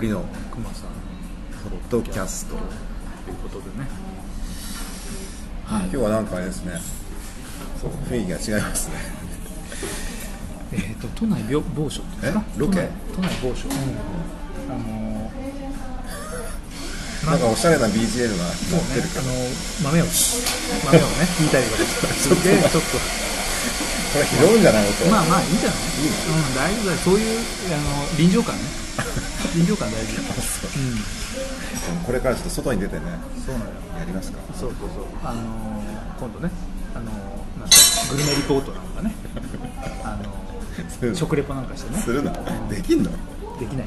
[0.00, 0.90] 森の熊さん。
[1.68, 2.56] ポッドキャスト。
[2.56, 2.60] と
[3.30, 3.86] いうことでね。
[5.68, 6.72] 今日はなんかあれですね。
[8.08, 8.94] 雰囲気が違いますね。
[10.72, 12.88] えっ、と都内病某所ですロケ？
[13.14, 13.68] 都内某所、
[14.70, 15.30] あの
[17.30, 19.30] なんかおしゃれな BGM がそうね載ってるけど、あの
[19.84, 20.06] 豆を
[20.86, 21.76] 豆をね引 いたりと。
[21.76, 22.80] かしてでちょっと。
[24.12, 24.92] これ拾うんじゃないの？
[24.92, 25.78] と、まあまあいいんじゃない？
[26.02, 26.92] いいのうん大丈夫だ。
[26.92, 28.62] よそういうあの臨場感ね
[29.54, 30.12] 臨場感大事。
[30.14, 30.70] そう。
[30.82, 33.02] うんこれからちょっと外に出てね
[33.44, 34.38] そうなのよやりますか。
[34.54, 35.04] そうそうそう。
[35.24, 35.40] あの
[36.18, 36.50] 今度ね
[36.94, 37.76] あのなんか
[38.10, 39.14] グルメリポートなんかね。
[40.04, 40.18] あ
[41.08, 41.98] の食レポなんかしてね。
[41.98, 42.32] するの
[42.68, 43.10] できんの？
[43.58, 43.86] できない。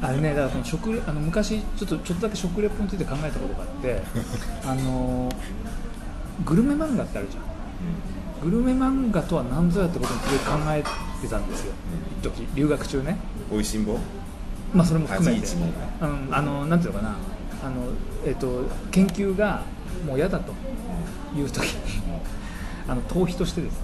[0.00, 4.02] あれねだからその食レあの昔ちょっとちょっとだけ食レポについて考えたことがあって
[4.64, 5.28] あの
[6.44, 7.42] グルメ漫画ってあるじゃん。
[8.42, 10.82] グルメ漫画とは何ぞやってことについて考え
[11.20, 11.72] てたんですよ。
[12.20, 13.18] 一時留学中ね。
[13.52, 13.98] おいしんぼ？
[14.74, 15.46] まあそれも含めて。
[16.00, 17.16] うん、あのなんていうのかな。
[17.64, 17.86] あの、
[18.24, 19.62] えっと研究が
[20.06, 20.52] もう嫌だと
[21.36, 21.64] いう時。
[21.64, 21.78] に
[22.88, 23.78] あの逃避としてですね。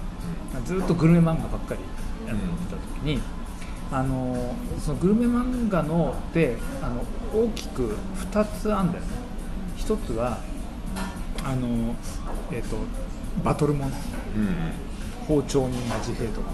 [0.65, 1.79] ずっとグルメ漫画ばっかり
[2.27, 3.21] やってた時に、
[3.91, 7.97] あのそのグルメ漫画のであの大きく
[8.31, 9.09] 2つあるんだよね。
[9.77, 10.39] 1つは
[11.43, 11.95] あの、
[12.51, 12.77] えっと
[13.43, 13.91] バトルもの
[14.35, 14.55] うん。
[15.27, 16.51] 包丁人味兵とか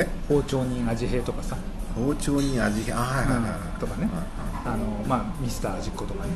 [0.00, 0.08] え？
[0.28, 1.56] 包丁人味兵とかさ。
[1.94, 2.96] 包丁に味変？
[2.96, 3.50] あはいはいはい。
[3.50, 4.08] はいとかね。
[4.64, 6.30] あのまあミスター味っ子とかね。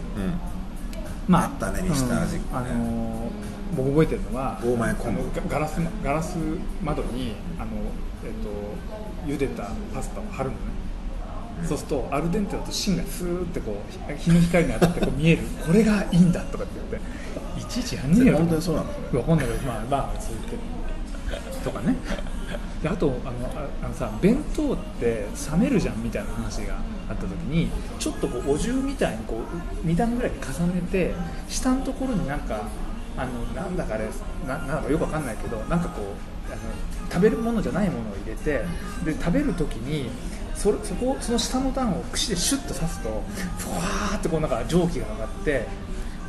[1.29, 1.37] うん。
[1.37, 2.71] あったねミスター味っ子ね。
[2.71, 3.31] あの
[3.77, 6.37] 僕覚えてるのは大前昆布あのガガラスガラス
[6.83, 7.71] 窓にあの、
[8.25, 8.51] えっと
[9.27, 10.61] 茹でたパスタを貼るのね、
[11.67, 15.43] そうするとアルデンテだと芯がスーってこう日の光に当たってこう見える。
[15.65, 18.39] これがいいんだとかって言っていちいちやんねえよ。
[18.39, 18.89] 本当にそうなの
[19.21, 20.83] わかんないけどまあまあそう言って。
[21.65, 21.97] とかね
[22.83, 26.75] であとあのああのさ弁当って冷めるじゃんみたいな話が
[27.09, 29.37] あった時にちょっとこうお重みたいにこ
[29.85, 31.15] う2段ぐらいに重ねて
[31.49, 32.63] 下のところになんか
[33.17, 34.09] あのなんだかあれ
[34.47, 36.63] ななんだかよくわかんないけどなんかこうあの
[37.11, 38.65] 食べるものじゃないものを入れて
[39.05, 40.11] で食べる時に
[40.55, 43.23] それそこその下の段を串でシュッと刺すと
[43.59, 45.67] ふわーってこうなんか蒸気が上がって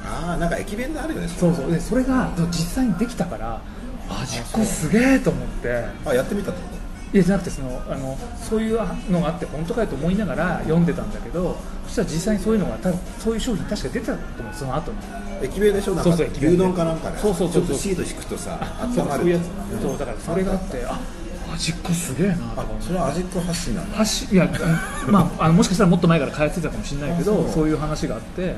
[0.06, 1.72] ああなんか駅弁であるよねそうそう。
[1.72, 3.62] でそれが実際にできたから
[4.10, 5.86] 味っ子すげえと思って。
[6.06, 6.68] あやってみたってこ
[7.14, 8.80] いやじゃなくてそのあのそういう
[9.12, 11.56] のがあって本当かよと思いながら読んでたんだけど
[11.86, 14.98] そしたら実際にそういうのが多分そういう商品確か出てたと思うその後に。
[14.98, 15.96] と駅弁でしょ？
[15.96, 17.20] なんかそうそう牛丼かなんかで。
[17.20, 17.64] そうそうそう。
[17.66, 18.60] そうちょっとシート引くとさ
[18.96, 19.30] そう温まるそう。
[19.30, 19.82] いうやつ。
[19.82, 21.00] そうだからそれがあってあ
[21.54, 23.98] 味っ子すげえなあそれは味っ子発信なんだ。
[24.00, 24.50] はしいや、
[25.08, 27.50] まあ、あのもしかしたらもっと前から通ってたかもしれないけどあそう。
[27.52, 28.56] そういう話があって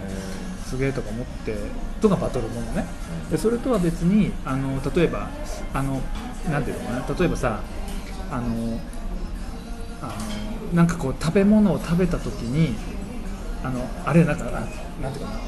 [0.66, 1.57] すげえとか思って
[2.00, 2.85] とかバトルものね
[3.31, 5.30] でそれとは別にあの例えば
[5.74, 6.02] あの
[6.50, 7.62] なんていうのかな例えばさ
[8.31, 8.80] あの
[10.02, 12.75] あのなんかこう食べ物を食べた時に
[13.64, 14.52] あのあれなんかあ
[15.02, 15.40] なんていうかな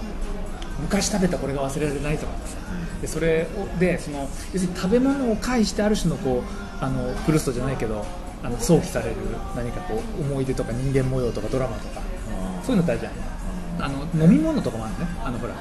[0.81, 2.57] 昔食べたこれが忘れられないとかさ
[3.01, 4.21] でそれをでその
[4.53, 8.05] 要するに食べ物を介してある種のこうあのプルストじゃないけど
[8.43, 9.15] あの想起される
[9.55, 12.01] 何かこう思い出とか人間模様とかドラマとか
[12.63, 13.37] そういうの大事じゃん。
[13.79, 15.57] あの飲み物とかもあるねあのほらあ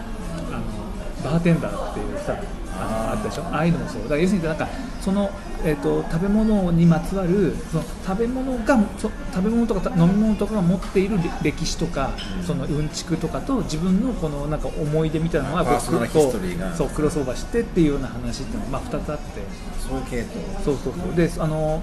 [0.59, 0.86] の
[1.27, 2.37] バーテンダーっていうさ
[2.79, 3.43] あのあったでしょ？
[3.45, 4.03] ああいうのもそう。
[4.03, 4.69] だから要するになんか
[5.01, 5.31] その、
[5.65, 12.11] えー、と食べ物にまつわるその食べ物がそ食べ物とか飲み物とかが持っているれ歴史とか、
[12.47, 19.43] そのうんちくとかと自分のこのなんか思い出みたいなのがパーソナルヒストリーがそうクロスオーバーしてっていうような話っていうのが、まあ、2つあって。
[19.89, 20.35] そういう系統。
[20.65, 21.15] そうそうそう。
[21.15, 21.83] であの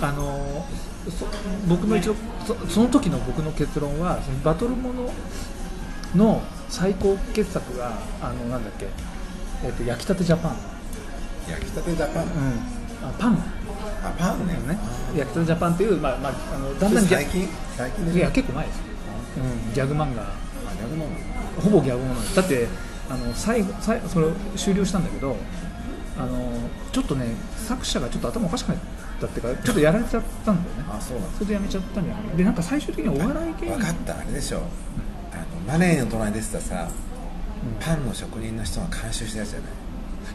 [0.00, 0.66] あの
[1.08, 1.26] そ
[1.66, 2.14] 僕の一応
[2.46, 5.10] そその時の僕の結論はそのバトルもの
[6.14, 8.86] の最高傑作があのなんだっけ、
[9.64, 10.56] えっと焼きたてジャパン、
[11.48, 12.24] 焼きたてジャパン？
[12.24, 12.30] うん、
[13.02, 13.38] あパン。
[14.02, 14.54] あパンね。
[14.54, 14.78] ね。
[15.16, 18.76] 焼きたてジャパンっていう、まあまあ、あのだんだん最近最近いや結構前です。
[18.78, 18.82] よ、
[19.66, 20.24] うん、ギャグ漫画。
[21.60, 22.66] ほぼギャグものですだって
[23.10, 25.36] あの最後最後それを終了したんだけど
[26.16, 26.50] あの
[26.92, 28.78] ちょっとね作者がちょっと頭おかしくなっ
[29.20, 30.84] たっていうかちょっとやられちゃったんだよね。
[30.88, 31.34] あそうなんだ。
[31.34, 32.36] それでやめちゃったんじゃない。
[32.36, 34.18] でなんか最終的にはお笑い芸人分かった。
[34.18, 34.58] あれでしょ。
[34.58, 34.66] あの
[35.70, 36.88] マネーの隣に出てたさ
[37.78, 39.70] パンの職人の人が監修したやつじゃない？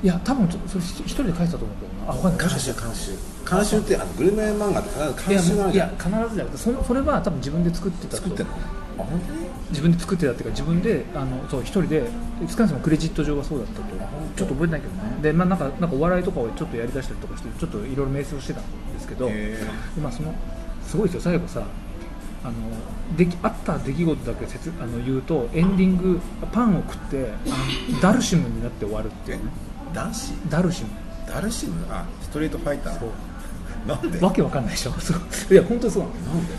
[0.03, 2.13] いや多分ちょっとそれ一人で書いてたと思うけどな。
[2.13, 3.11] あわかんない監修監修。
[3.49, 4.89] 監修ってあのグルメ漫画って
[5.21, 8.17] 必ず監修があるいや必ずじゃなくてそそれは多分自分で作ってたと。
[8.17, 8.53] 作ってんの？
[8.53, 9.45] あ本当に？
[9.71, 12.07] 自分で作ってたっていうか自分であのそう一人で
[12.47, 13.83] 少なくともクレジット上はそうだったと。
[14.37, 15.21] ちょっと覚えてないけどね。
[15.21, 20.01] で、まあ、なんかなんかお笑いとかをちょっとやりだしたりとかしてちょっといろいろ瞑想してたんですけどへー。
[20.01, 20.33] まあその
[20.87, 21.21] すごいですよ。
[21.21, 21.65] 最後さ
[22.45, 26.19] あのできあった出来事だけ説あの言うとエンディング
[26.51, 27.31] パンを食って
[28.01, 29.51] ダルシムになって終わるっていうね。
[29.94, 30.89] 男子ダルシム。
[31.27, 31.86] ダルシム？
[31.89, 33.00] あストリートファイター。
[33.00, 33.09] そう。
[33.88, 34.19] なんで？
[34.19, 34.92] わけわかんないでしょ。
[34.92, 35.53] そう。
[35.53, 36.15] いや本当にそうなの。
[36.15, 36.53] なんで？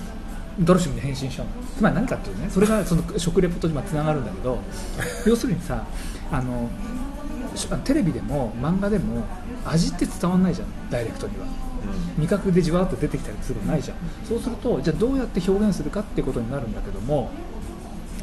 [0.60, 1.52] ドロシムに変身しちゃうの。
[1.76, 4.58] つまり何かっていうとねそれがその食レポとつながるんだけど
[5.26, 5.84] 要するにさ
[6.32, 6.68] あの
[7.54, 9.24] しテレビでも漫画でも
[9.66, 11.46] 味って伝わんないじゃんダイレクトには
[12.18, 13.96] 味覚でじわっと出てきたりするのないじゃん。
[14.28, 17.30] そうするとじゃあどうやって表現するかってことになるんだけども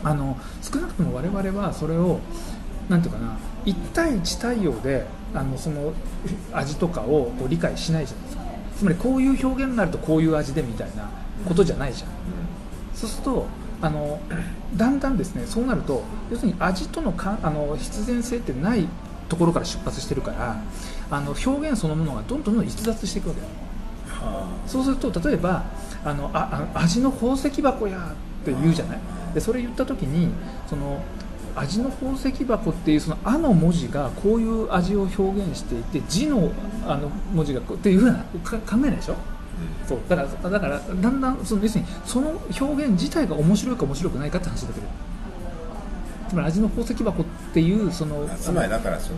[0.04, 2.20] あの少なくとも我々はそれを
[2.90, 5.94] なんていうかな1対1対応であのその
[6.52, 8.44] 味とかをこう理解しないじゃないですか。
[8.78, 11.10] つまりこういう表現になるとこういう味でみたいな
[11.48, 12.10] ことじゃないじゃん、
[12.94, 13.46] そうすると
[13.82, 14.20] あの
[14.76, 18.88] だんだんですねそうなると要するに味とのかあの必然性ってない
[19.30, 20.58] ところから出発してるから
[21.16, 23.48] あの表現そのものがどんどんどん逸脱していくわけだ。
[24.66, 25.64] そうすると例えば
[26.04, 27.98] あのああ味の宝石箱や
[28.42, 29.00] って言うじゃない？
[29.34, 30.30] でそれ言った時に
[30.68, 31.04] その
[31.56, 36.52] 味の宝石箱っていうその「あ」の文字がこういう味を表現していて「字の
[36.88, 39.16] あの文字がこうっていうふうなか考えないでしょ？
[39.88, 40.00] そう。
[40.10, 42.30] だからだからだんだんその要するにその
[42.60, 44.88] 表現自体が面白いか面白くないかって話だけど。
[46.30, 49.18] つまり味の宝石箱っていうそのつまりだからその、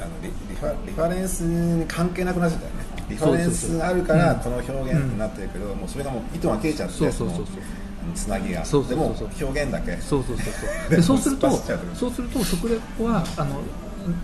[0.00, 2.80] あのリリファリファレンスに関係なくなっちゃったよね。
[3.08, 7.46] リファレンスがあるからこの表現になってるけど、もうそれがもう糸が切れちゃってそうそうそうそう
[8.14, 9.28] つなぎがそうそうそうそう。
[9.28, 9.96] でも表現だけ。
[9.96, 11.50] そうそうそうそうでそうすると
[11.94, 13.60] そうすると食レポはあの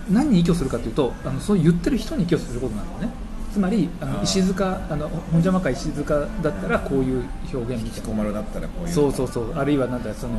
[0.09, 3.09] 何に依拠するかというとあのそう言ってる人に依拠することなのね。
[3.53, 8.07] つまりあの石塚あの本邪魔か石塚だったらこういう表現みたいな。
[8.07, 8.93] 彦丸だったらこういう。
[8.93, 9.53] そうそうそう。
[9.55, 10.33] あるいはなんだその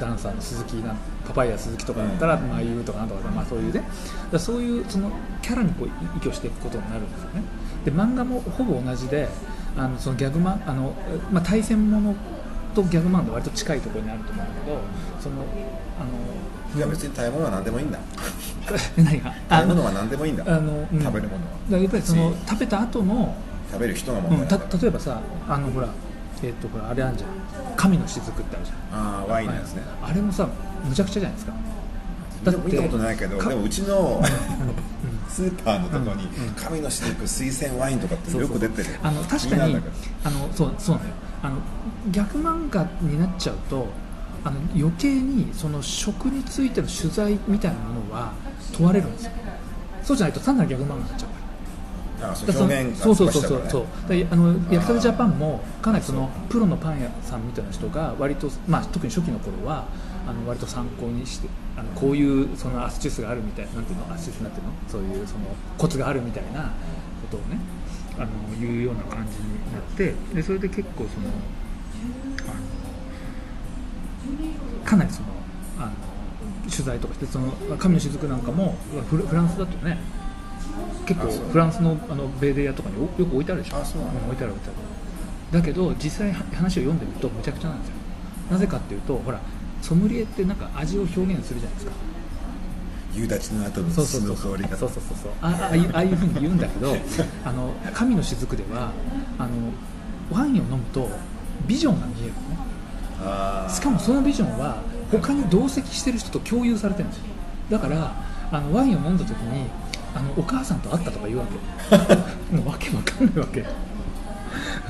[0.00, 2.48] ダンサーの鈴木なんパパイヤ鈴木とかだったら、うん。
[2.48, 3.82] まあいうとかなんとかまあそういうね。
[4.32, 5.10] だそういうその
[5.42, 7.42] キャラにこう依拠していくことになるんですよね。
[7.84, 9.28] で漫画もほぼ同じで
[9.76, 10.94] あのそのギャグマンあの、
[11.30, 12.14] まあ、対戦もの
[12.74, 14.78] とギャグマンで割と近いところにあると思うんだけど
[15.20, 17.98] そのあいや別に食べ物は何でもいいんだ。
[17.98, 18.04] の
[19.04, 19.34] 何が？
[19.50, 20.44] 食べ物は何でもいいんだ。
[20.46, 21.02] あの、うん。
[21.02, 21.36] 食べるも
[21.70, 21.82] のは。
[21.82, 23.34] やっぱりその食べた後の
[23.72, 24.68] 食べる人がうん、た問題なん。
[24.70, 25.88] だ例えばさあのほら
[26.42, 27.30] えっ、とほらあれあるじゃん。
[27.76, 28.98] 神の雫ってあるじゃん。
[28.98, 30.48] ああワインのやつね、はいあれもさ
[30.84, 31.52] むちゃくちゃじゃないですか。
[32.44, 34.22] だって見たことないけどかでもうちの
[35.28, 36.54] スーパーのとこにうんうん。
[36.54, 38.88] 神の雫水仙ワインとかってよく出てる。
[39.02, 39.76] あの確かに
[40.24, 41.14] あのそうそうなのよ。
[41.42, 41.56] あの
[42.10, 43.86] 逆漫画になっちゃうと
[44.44, 48.32] あの余計にその食についての取材みたいなものは
[48.72, 49.32] 問われるんですよ。
[50.02, 51.28] そうじゃないと単なる逆漫画になっちゃう
[52.34, 59.86] そだからの表現がそうそうそう少しだからねそうそうあの焼きたてジャパンもかなりそのプロのパン屋さんみたいな人が割と、まあ、特に初期の頃は
[60.26, 65.40] あの割と参考にしてあのこういうそのアスチュースがあるみたいななんていうのアスチュースなんていうのそういうその
[65.78, 66.72] コツがあるみたいな
[67.22, 67.58] ことをね
[68.16, 68.28] あの
[68.60, 71.28] 言うような感じになってでそれで結構その
[72.44, 72.54] あ
[74.82, 75.28] のかなりその
[75.78, 75.92] あの
[76.70, 78.76] 取材とかしてその神の雫なんかも
[79.08, 79.98] フランスだとね
[81.14, 83.78] 結構フランスのあのベーデリアとかにおよく置いてあるでしょ。
[83.78, 85.60] あそう置いてある置いてある。
[85.60, 87.94] だけど実際話を読んでみるとむちゃくちゃなんですよ。
[88.52, 89.40] なぜかっていうとほら
[89.82, 91.92] ソムリエってなんか味を表現するじゃないですか。
[93.12, 94.52] 夕立の後のそうそう土そうそう。
[94.52, 94.76] の香りが。
[94.76, 95.18] そうそうそう。
[95.22, 96.94] そうあああいうふうに言うんだけど
[97.44, 98.92] あの神の雫では
[99.38, 99.50] あの
[100.30, 101.10] ワインを飲むと
[101.66, 102.40] ビジョンが見えるの
[103.64, 103.68] ね。
[103.74, 104.76] しかもそのビジョンは
[105.10, 107.24] 他に同席してる人と共有されてるんですよ。
[107.70, 108.12] だから
[108.52, 109.66] あのワインを飲んだ時に
[110.14, 111.96] あのお母さんと会ったとか言うわけ。
[112.56, 113.64] もうわけわかんないわけ。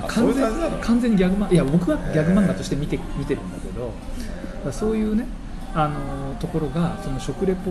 [0.03, 0.45] あ完全
[0.81, 3.93] 完全にギャグ漫いや僕はギャグ漫画として見て見てるんだけど
[4.65, 5.27] だそういうね
[5.75, 7.71] あのところがその食レポ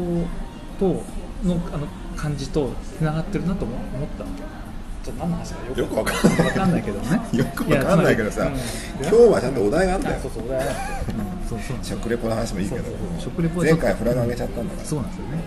[0.79, 1.03] と
[1.43, 4.59] のあの感じとつながってるなと思思ったわけ。
[5.03, 6.47] ちょっと何の話かよよくわかんない。
[6.47, 7.21] わかんないけどね。
[7.31, 8.45] よくわかんないけどさ。
[8.45, 8.59] やつま
[9.01, 10.15] り今日はちゃんとお題があんだよ。
[10.17, 12.83] あそうそうお題があってうんそうそう食レポの話もいいけど。
[13.17, 14.85] 食レポ前回フラグ上げちゃったんだから。
[14.85, 15.43] そうなんですよね。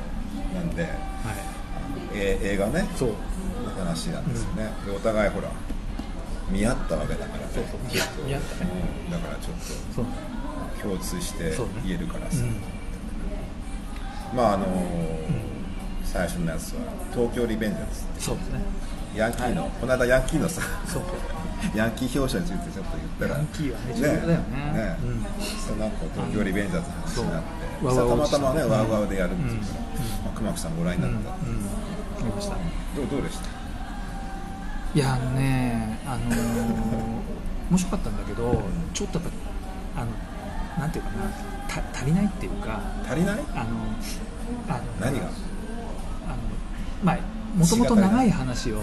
[0.55, 1.12] なんで
[2.15, 2.89] 映画ね。
[2.97, 3.11] そう。
[3.63, 5.49] の話なんですよね、でお互いほら
[6.51, 7.45] 見合ったわけだからね。
[7.55, 7.81] そうそう。
[8.27, 8.71] 見合ったね
[9.07, 9.11] うん。
[9.11, 10.07] だからちょっ
[10.77, 12.45] と共通して言えるからさ、
[14.33, 14.37] うん。
[14.37, 14.67] まああの
[16.05, 16.81] 最初のやつは
[17.13, 18.61] 東京リベンジャーズそうですね。
[19.17, 21.03] ヤンキーの、この間ヤンキーのさそう。
[21.77, 24.97] ヤンキー表彰についてちょっと言ったらヤンキーはね重要だよね。
[25.03, 25.79] うん。
[25.79, 27.63] なんか東京リベンジャーズの話になって。
[27.83, 30.25] たまたまねうんワウワウでやるんですよ、うん。
[30.27, 31.57] まあ、熊木さんご覧になった、うん。
[31.57, 31.72] うん
[32.23, 32.57] 見ました。
[32.97, 33.47] どうどうでした？
[34.95, 36.37] いやあのねあのー
[37.71, 38.63] 面白かったんだけど
[38.93, 39.29] ちょっとやっ
[39.95, 40.11] ぱあの
[40.79, 41.31] なんていうかな
[41.69, 43.39] た足りないっていうか足りない？
[43.55, 43.71] あの
[44.69, 45.27] あの何が？
[45.27, 45.33] あの
[47.03, 47.19] まあ
[47.57, 48.83] もともと長い話を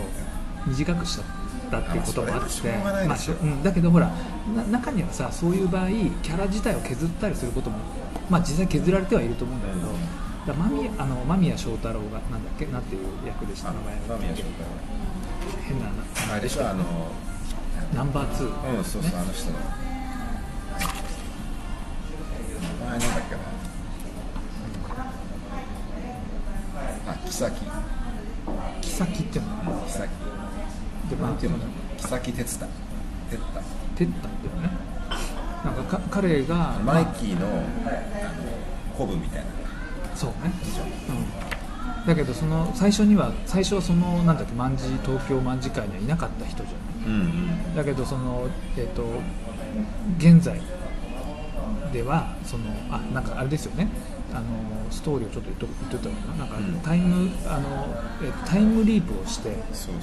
[0.65, 1.25] 短くしちゃっ
[1.69, 2.71] たっていうこともあって
[3.07, 4.11] まあうん、だけどほら
[4.55, 7.77] な中にはさそういう場合キャラ自体を削ったりすることも
[8.27, 9.87] まあ実際削られてはいると思うんだけど、
[10.49, 13.69] だ間宮あの間宮祥太朗がなんだっけなんていう役でした？
[13.69, 14.49] あ名前間宮祥太
[15.67, 15.85] 変な
[16.33, 16.67] あれでしょ？
[16.67, 16.83] あの
[17.93, 19.11] ナンバー2、うんそうそう、ね。
[19.15, 19.59] あの人の。
[22.79, 23.41] 名前なんだっけな。
[27.11, 27.65] あ木崎。
[28.81, 29.51] 木崎っていうの？
[29.51, 30.09] は木崎。
[31.09, 31.57] でなんていうの？
[31.97, 32.65] 木崎哲太。
[33.29, 33.61] 哲太。
[33.97, 34.69] テッタっていね。
[35.63, 37.61] なんかか彼がマイキーのあの
[38.97, 39.58] コブみたいな
[40.19, 40.51] そうね。
[42.03, 42.07] うん。
[42.07, 47.23] だけどその最初には最初はそのなんだっけ卍東京卍会にはいなかった人じゃないうんう
[47.71, 47.75] ん。
[47.75, 48.47] だけどその
[48.77, 49.03] えっ、と
[50.17, 50.59] 現在
[51.93, 53.87] ではそのあなんかあれですよね。
[54.31, 54.43] あの
[54.91, 56.59] ストーリーをちょっと言っと言っとったのかな。
[56.59, 56.79] なんうん。
[56.81, 57.87] かタイム、あの
[58.21, 59.95] えタイムリープをして、そう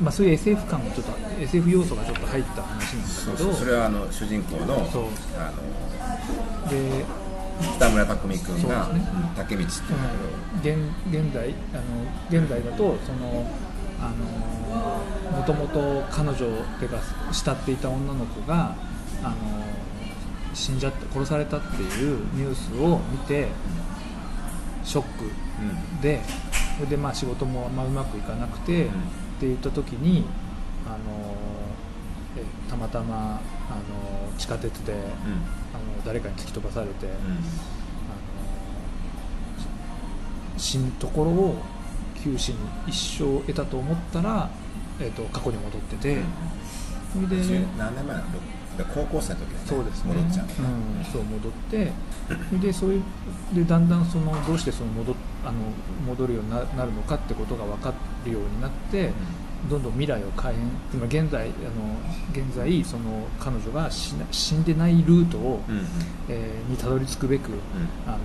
[0.00, 3.52] まあ、そういう SF 感がちょっと SF 要素がちょっと入った話なんそうだけど。
[3.52, 3.60] そう。
[3.60, 5.04] それはあの主人公のそう。
[5.38, 5.52] あ
[6.64, 7.04] ので
[7.76, 9.00] 北村匠海君が、そうん
[9.36, 10.10] 竹道って言うんだ
[10.62, 13.46] けど、現現代あの現代だとその
[14.00, 16.38] あのもともと彼女っ
[16.78, 16.98] ていうか
[17.32, 18.74] 慕っていた女の子が
[19.22, 19.36] あの
[20.52, 23.48] 死んじゃって殺されたっていうニュースを見て
[24.84, 26.00] ショックうん。
[26.00, 26.20] で
[26.76, 28.88] それでまあ仕事もあんまうまくいかなくて、うん。
[28.88, 28.92] っ
[29.40, 30.24] て言った時に
[30.86, 30.96] あの
[32.36, 35.63] えたまたまあの地下鉄で、うん
[36.04, 37.12] 誰かに突き飛ばされて、うん。
[37.12, 37.18] あの
[40.58, 41.56] 死ぬところを
[42.22, 42.56] 九死に
[42.86, 44.48] 一生を得たと思ったら、
[45.00, 46.18] えー、と過去に戻ってて、
[47.12, 50.14] それで十何年前なので高校生の時だねそうですね。
[50.14, 51.92] 戻っちゃう、うん、そう戻って
[52.60, 53.02] でそういう
[53.54, 55.58] でだんだんそのどうしてその戻っあの
[56.06, 57.92] 戻るようにななるのかってことが分か
[58.24, 59.12] るようになって、
[59.68, 60.54] どんどん未来を変え
[60.90, 61.52] つまり現在あの
[62.32, 65.84] 現在その彼女が死んでないルートを、うんうん。
[66.28, 67.52] えーにたどり着くべく、ん。
[68.06, 68.18] あの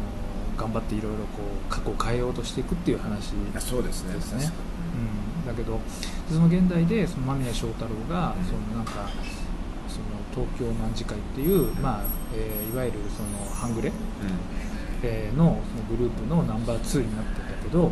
[0.57, 4.13] 頑張っていろいろこう過去を変えようとしていくっていう話あそうですね。
[4.13, 4.51] ですね。
[5.43, 5.79] うん、だけど
[6.29, 8.45] その現代でその間宮祥太朗が、うん。
[8.45, 9.09] そのなんか
[9.87, 12.03] その東京卍会っていう、まあ
[12.35, 13.95] えーいわゆるその半グレ、に
[15.03, 17.91] えーのそのグループのナンバー2になってたけど、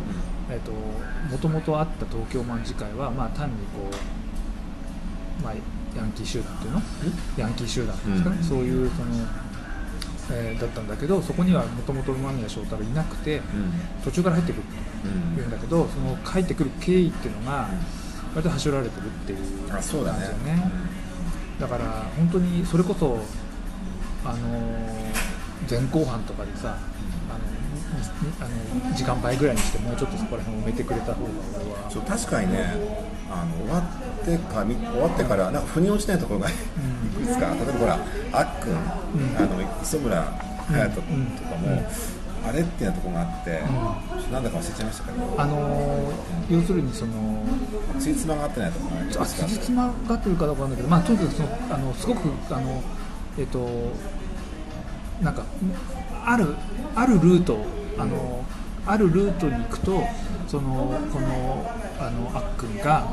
[0.50, 3.90] えー、ともともとあった東京卍会は、まあ、単にこ
[5.40, 5.54] う、まあ、
[5.96, 6.82] ヤンキー集団っていうの？
[7.36, 8.44] ヤンキー集団ですかね、うん。
[8.44, 9.08] そういうその、
[10.32, 13.44] えーだったんだけどそこにはもともと間宮祥太朗いなくてうん。
[14.04, 14.62] 途中から入ってくる
[15.04, 17.68] うんっていうんだけどその入ってくる経緯っていうのが
[18.34, 20.26] 割とはしょられてるっていううん感じだね。
[20.26, 20.70] よね
[21.60, 21.84] だから
[22.16, 23.18] 本当にそれこそ
[24.24, 24.38] あの
[25.68, 26.78] 前後半とかでさ
[28.40, 31.30] あの時間倍ぐらいにしてもうちょっとそこら辺埋めてくれた方が
[31.60, 31.90] 俺は。
[31.90, 32.74] そう確かにね
[33.30, 37.54] あの終わってかみ終わってからなんか腑に落ちないところがいくつか。
[37.54, 37.98] 例えばほら
[38.32, 38.76] あっくん、ん。
[39.36, 40.22] あの磯村
[40.68, 41.86] 隼人君とかも、うん。
[42.48, 43.60] あれっていうところがあって、
[44.32, 45.34] なんだか忘れちゃいましたけど。
[45.36, 46.12] あの
[46.48, 47.44] 要するにその
[47.98, 52.82] ついつまが合ってないところがあつじつまがってるかどうかなんだけど、まあ、とにかくそのあのすごくあの、
[53.38, 53.68] えっと
[55.20, 55.42] なんか
[56.24, 56.54] ある
[56.94, 57.58] あるルート
[57.98, 58.44] あの
[58.86, 60.02] あるルートに行くと
[60.46, 63.06] そのこのあのあっくんが、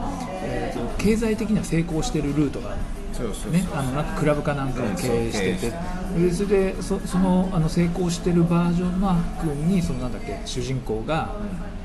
[0.43, 2.79] えーと経済的には成功してるルートがある、
[3.23, 5.73] ね、あのなんかクラブかなんかを経営してて、
[6.19, 11.35] でそれでそそのあの成功してるバージョンのあっくんにそのなんだっけ主人公が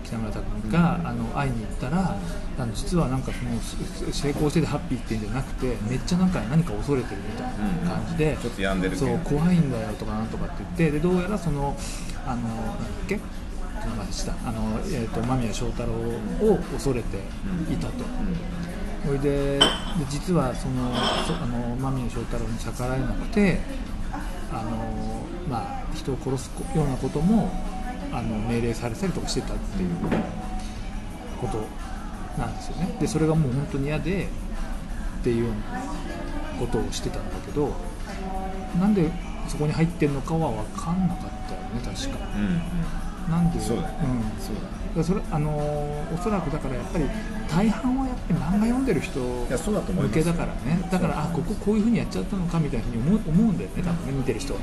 [0.04, 2.16] 北村匠海があの会いに行ったら
[2.58, 7.46] あの実はなんかその成功しててハッピーっていうんじゃなくてめっちゃなんか何か恐れてるみたい
[7.84, 11.76] な感じで、ちょっと病んでるそう怖いんだよとかなんとかって言ってでどうやらその
[12.26, 13.20] あのなんだっけ
[14.46, 17.18] あの、えー、と間宮祥太朗を恐れて
[17.72, 18.04] いたと。
[19.04, 19.64] それでで
[20.08, 20.92] 実はその
[21.26, 23.58] そあの間宮祥太朗に逆らえなくて
[24.52, 24.70] あの、
[25.48, 27.50] まあ、人を殺すようなことも
[28.12, 29.90] あの命令されたりとかしてたっていう
[31.40, 31.64] こと
[32.40, 32.96] なんですよね。
[33.00, 34.28] でそれがもう本当に嫌で
[35.20, 35.80] っていうような
[36.58, 37.72] ことをしてたんだけど
[38.78, 39.10] なんで
[39.48, 42.18] そこに入ってるのかは分かんなかったよね確か。
[42.36, 43.30] うんうん。
[43.30, 44.42] なんでそうだね、うん。
[44.42, 45.50] そうだねそれあの
[46.12, 47.04] おそらくだからやっぱり
[47.48, 50.88] 大半はやっぱり漫画読んでる人いやそうだと思い向けだからね。
[50.90, 54.60] だからあこここういうふうにやっちゃったのかみたいなふうに思う思うんだよね多分ね見てる人は。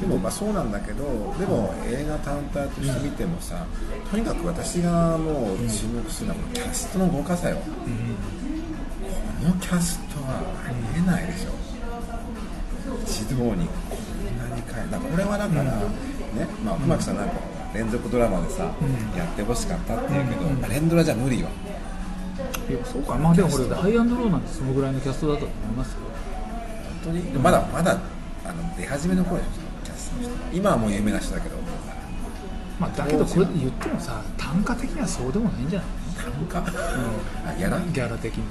[0.00, 1.04] でもまあそうなんだけど
[1.38, 3.66] でも映画単体として見てもさ、
[4.10, 7.62] とにかく私がもう注目するのはキャストの豪華さよ、こ
[9.44, 11.50] のキャストはありえないでしょ。
[13.04, 15.70] 一堂にこんなに変えだからこれはだから、ね
[16.64, 17.34] まあ熊木さんなんか
[17.74, 18.64] 連続ドラマでさ、
[19.16, 21.48] やってほしかったって言うけど、連ドラじゃ無理よ。
[22.68, 23.14] いやそうか。
[23.16, 25.98] まあでもこれハイアンドローなんてそのぐらいのキャストだと思いますよ。
[27.04, 27.22] 本当に？
[27.38, 27.98] まだまだ
[28.44, 29.50] あの出始めの頃でしょ
[29.84, 30.56] キャストの人。
[30.56, 31.56] 今はもう有名な人だけど。
[32.80, 35.88] まあだけどこれ言ってもさ単価的にはそうでもないんじゃない？
[36.16, 36.58] 単価、
[37.46, 38.44] あやらギャラ的に。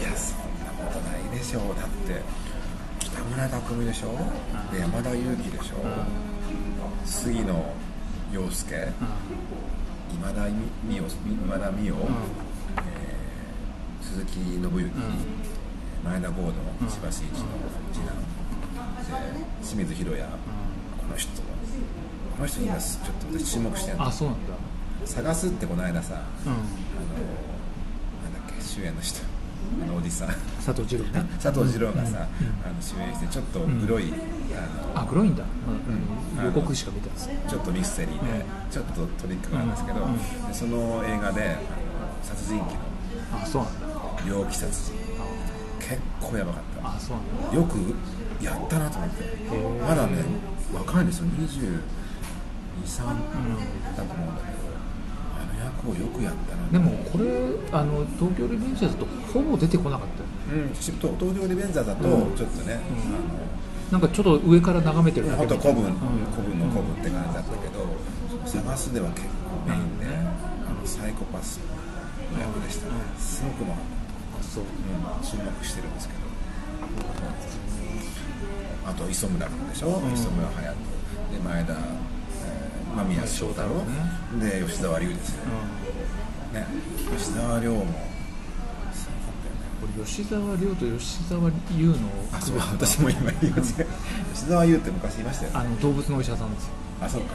[0.00, 2.22] いやそんなことなでしょだって
[2.98, 4.08] 北村匠海でしょ？
[4.72, 5.76] で山田裕貴でしょ？
[7.04, 7.54] 杉野
[8.32, 8.50] 遥亮
[10.12, 10.46] 今田
[10.84, 14.70] 美桜今田美桜、えー鈴木信之、
[16.04, 17.44] 前田郷敦千葉真一の
[17.92, 18.14] 次男。
[19.34, 21.42] で清水宏也、この人。
[21.42, 21.48] こ
[22.42, 24.06] の人今ちょっと私注目してるの。
[24.06, 24.54] あそうなんだ。
[25.04, 26.58] 探すってこの間さあのうん
[28.22, 29.20] なんだっけ主演の人
[29.82, 30.28] あのおじさん。
[30.64, 34.12] 佐藤二郎ね 佐藤二郎がさ、あの主演してちょっとグロい、
[34.52, 35.44] あのあ黒いんだ、
[36.38, 36.44] うん。
[36.44, 38.70] 予告しか見てないちょっとミステリーで、うん。
[38.70, 40.08] ちょっとトリックがあるんですけど、
[40.52, 41.56] その映画で
[42.22, 42.78] 殺人鬼の
[43.42, 43.86] あそうなんだ。
[44.28, 44.94] 猟奇殺人。
[45.78, 47.50] 結構やばかっあそうなんだ。
[47.50, 47.94] たよく
[48.44, 49.24] やったなと思って。
[49.24, 49.88] ー。
[49.88, 50.24] まだね
[50.74, 51.26] 若いんですよ。
[51.26, 53.16] 2223だうん。
[53.96, 54.55] と思うんだけど
[55.82, 56.68] あの役をよくやったな。
[56.72, 57.24] でもこれ
[57.72, 60.22] あの東京リベンジャーズとほぼ出てこなかった。
[60.22, 62.36] よねうん、東京リベンジャーズだとうん。
[62.36, 62.80] ちょっとね、
[63.90, 65.96] なんかちょっと上から眺めてるあのだけ本当古文、うん
[66.32, 67.86] 古文の古文って感じだったけど、
[68.46, 71.60] 探すでは結構メインで、あのサイコパス
[72.32, 73.84] の役でしたね、すごくうまかっ
[74.32, 74.40] た。
[74.40, 74.64] あそう。
[74.64, 74.68] うん
[75.22, 76.20] 注目してるんですけど。
[78.86, 80.12] あと磯村君でしょ、ん。
[80.14, 80.74] 磯村勇斗
[81.32, 81.74] で前田、
[82.96, 83.84] えー間宮祥太郎、
[84.40, 85.44] で吉沢亮ですよ、
[86.54, 86.66] ね。
[87.18, 87.90] 吉沢亮もこ
[89.98, 91.96] れ吉沢亮と吉沢優の
[92.32, 93.84] あそう私も今言いました
[94.32, 95.58] 吉沢優って昔いましたよね。
[95.58, 96.70] あの動物のお医者さんですよ。
[97.02, 97.34] あそうか、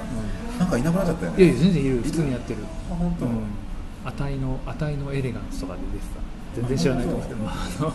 [0.57, 2.59] なんかいなくなっちゃったよいやいねや全然いる普通にやってる。
[2.91, 3.43] あ本当、うん。
[4.03, 6.67] あたいのあたいのエレガンスとかで出てた。
[6.67, 7.45] 全然知らないと思うんですけど。
[7.45, 7.93] まああの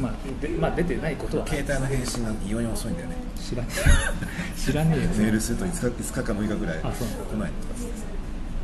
[0.00, 1.46] まあでまあ出てないことは。
[1.46, 3.16] 携帯の返信が異様に遅いんだよね。
[3.36, 5.08] 知らねえ知らねえよ。
[5.10, 7.74] メールすると5日 ,5 日か6日ぐらいあそう来ないとか。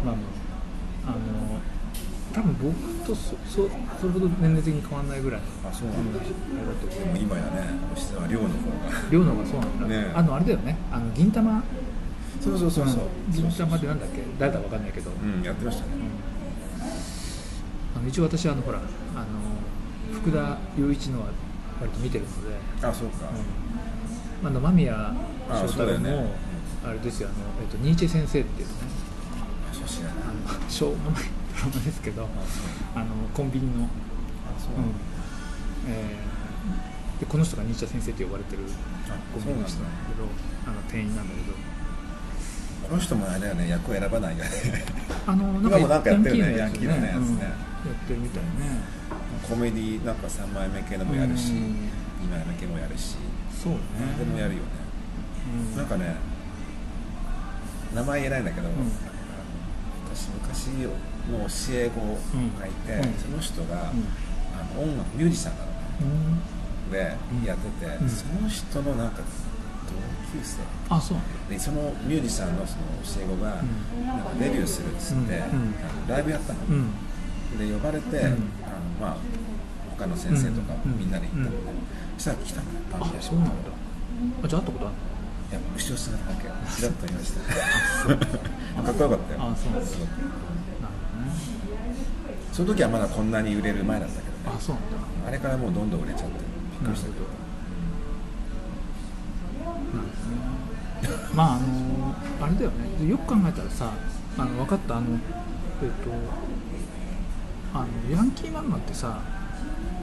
[0.05, 0.25] まあまあ。
[1.07, 1.17] あの
[2.33, 2.75] 多分僕
[3.07, 3.69] とそそ
[4.01, 5.41] それほど年齢的に変わらないぐらい。
[5.69, 6.21] あそうなんだ。
[6.21, 6.27] で
[7.05, 7.51] も今やね
[7.95, 8.57] 吉沢亮の方が。
[9.11, 10.77] 亮のがそうなんだ、ねあのあれだよね。
[10.91, 11.63] あの銀玉。
[12.41, 13.09] そうそうそうそう。
[13.31, 14.23] 銀玉ってなんだっけ？
[14.39, 15.91] 誰だかわかんないけど、うんやってましたね。
[17.97, 18.81] あの一応私はあのほら
[20.25, 21.27] 福田雄一のは
[21.83, 22.57] 割と見てるので、
[22.87, 23.29] あそうか、
[24.41, 25.13] うん、あの間宮
[25.51, 26.31] あ祥太郎も
[26.83, 28.75] あれですよあの、えっと、ニーチェ先生っていうね。
[30.69, 32.27] しょうもないドラマですけど
[32.95, 33.89] あのコンビニの、うんあ
[34.59, 34.73] そう。
[35.89, 38.65] えーでこの人がニーチェ先生って呼ばれてる
[39.09, 40.27] あコンビニの人なんだけど
[40.67, 41.57] あの店員なんだけど。
[42.89, 44.51] この人もあれだよね役を選ばないよね。
[45.27, 47.19] あの今もなんかやってるねヤンキーのやつヤンキーのやつね。
[47.19, 47.39] うん。
[47.39, 48.49] やってるみたいね
[49.49, 51.59] コメディなんか3枚目系のもやるしうん。
[52.27, 53.17] 2枚目系もやるし。
[53.63, 53.79] そうね。
[54.01, 54.69] 何でもやるよね。
[55.73, 55.77] うん。
[55.77, 56.17] なんかね
[57.95, 58.73] 名前言えないんだけど、ん。
[60.13, 60.91] 私昔の
[61.47, 62.01] 教え子
[62.61, 63.15] がいて、うん。
[63.19, 64.05] その人が、うん。
[64.55, 65.71] あの音楽ミュージシャンなの。
[65.71, 65.77] ね
[66.87, 66.91] うん。
[66.91, 67.45] で、うん。
[67.45, 68.09] やってて、うん。
[68.09, 69.19] その人のなんか
[69.87, 70.59] 同級生。
[70.89, 71.19] あそう。
[71.49, 74.07] でそのミュージシャンのその教え子が、うん。
[74.07, 75.43] なんかデビューするっつって、
[76.09, 76.91] ライブやったの、うん。
[77.59, 78.25] で呼ばれて、うん。
[78.25, 78.37] あの
[79.01, 79.17] まあ
[80.05, 81.57] 他の先生とかみんなで行ったの、
[82.19, 82.67] そしたら来たの
[83.01, 83.53] あそうなんだ
[84.45, 84.95] あじゃあ会ったことある
[85.51, 86.43] いや後ろ姿だけ
[86.77, 87.41] ちらっと見ました
[88.83, 90.37] かっこよかったよあそうなんだすごくのなる
[92.53, 96.39] その時はまだこんなに売れる前なんだけどねあそうなんだあれからもうどんどん売れちゃって
[96.81, 97.25] びっくりしたけど
[99.65, 100.29] なるほ
[101.09, 102.15] どねまああの
[102.47, 103.09] あれだよね。
[103.09, 103.93] よく考えたらさ
[104.39, 104.97] あの分かった。
[104.97, 105.07] あの
[105.83, 106.11] えっと
[107.75, 107.87] あの
[108.17, 109.21] ヤンキー漫画ってさ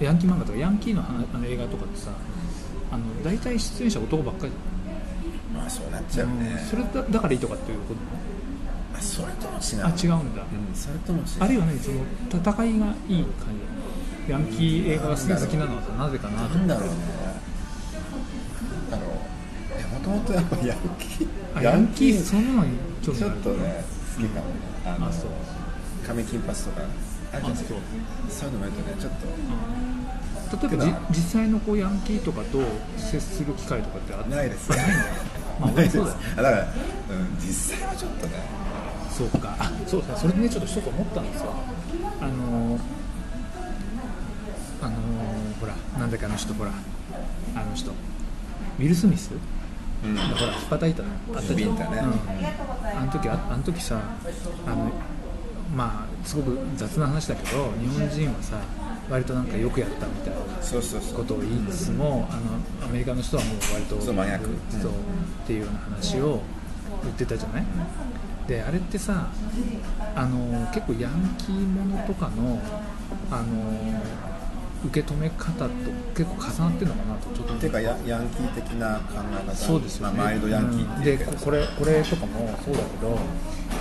[0.05, 2.11] ヤンキー漫画とかヤンキーの話あの映画とかってさ
[2.91, 4.51] あの大体出演者男ばっかり。
[4.51, 4.57] じ
[5.53, 6.39] まあそうなっちゃゃうん。
[6.39, 7.99] ね、それだだからいいとかっていうこと
[8.97, 9.85] あそれとも違う。
[9.85, 11.25] あ違うんだ、うんそれとも違う。
[11.39, 11.97] あるいはねその
[12.29, 13.53] 戦いがいい感
[14.25, 14.31] じ。
[14.31, 16.55] ヤンキー映画がすげえ好きなのはさなぜかなと。
[16.55, 16.95] なんだろうね。
[18.89, 19.09] だろう
[19.77, 23.83] えもともとやっぱヤンキあーヤンキーそのものに興味ちょっとね
[24.15, 24.47] 好きかも。
[24.47, 24.53] ね
[24.85, 25.29] あのあそう。
[26.05, 26.81] 髪金髪とか。
[27.33, 29.27] あるじゃないですかあそういうのもやるとねちょっと
[30.51, 32.59] 例えばじ実際のこうヤンキーとかと
[32.97, 34.71] 接する機会とかってあないです。
[34.71, 35.05] あないんだ。
[35.59, 35.97] まあないです。
[35.97, 36.67] そうだから、うん、
[37.39, 38.33] 実際はちょっとね。
[39.11, 39.55] そうか。
[39.59, 40.15] あそうだ。
[40.17, 41.53] それでねちょっと一つ思ったんですよ。
[42.21, 42.79] あのー
[44.81, 46.71] あのーほらなんだっけあの人ほら。
[47.55, 47.91] あの人。
[47.91, 49.31] ウィル・スミス？
[50.03, 50.15] うん。
[50.15, 51.63] ほら引っ叩いたのあったじね。
[51.63, 51.77] うん。
[51.77, 54.01] あの時ああの時さ
[54.65, 54.91] あの
[55.75, 58.57] まあすごく雑な話だけど日本人はさ
[59.09, 60.39] 割となんかよくやったみたいな
[61.15, 66.41] ことを言いつつも、あのアメリカの人はもう割とそうっていうような話を
[67.03, 67.65] 言ってたじゃない、
[68.47, 69.29] であれってさ
[70.15, 72.59] あの結構ヤンキーものとかの
[73.29, 74.01] あの
[74.83, 75.69] 受け止め方と
[76.15, 77.65] 結構重なってるのかなとちょっとって。
[77.67, 79.55] いうかヤヤンキー的な考え方。
[79.55, 81.25] そうですよね、まあ、マイルドヤンキーっていううん。
[81.25, 83.19] でここれこれとかもそうだけど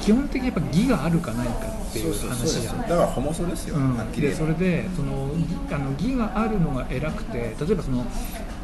[0.01, 2.81] 基本的にやっぱ義があるかないかっていう話じゃん。
[2.83, 4.13] だからホモソですよ、うん。
[4.13, 8.05] でそれでそのぎあの義があるのが偉くて例えばその、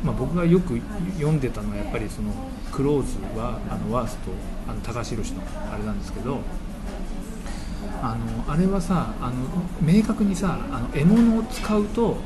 [0.02, 0.80] まあ、僕がよく
[1.16, 2.32] 読んでたのはやっぱりその
[2.72, 4.30] クローズはあのワースと
[4.68, 6.40] あの高橋宏のあれなんですけど
[8.02, 9.34] あのあれはさあの
[9.80, 12.16] 明確にさあの獲物を使うと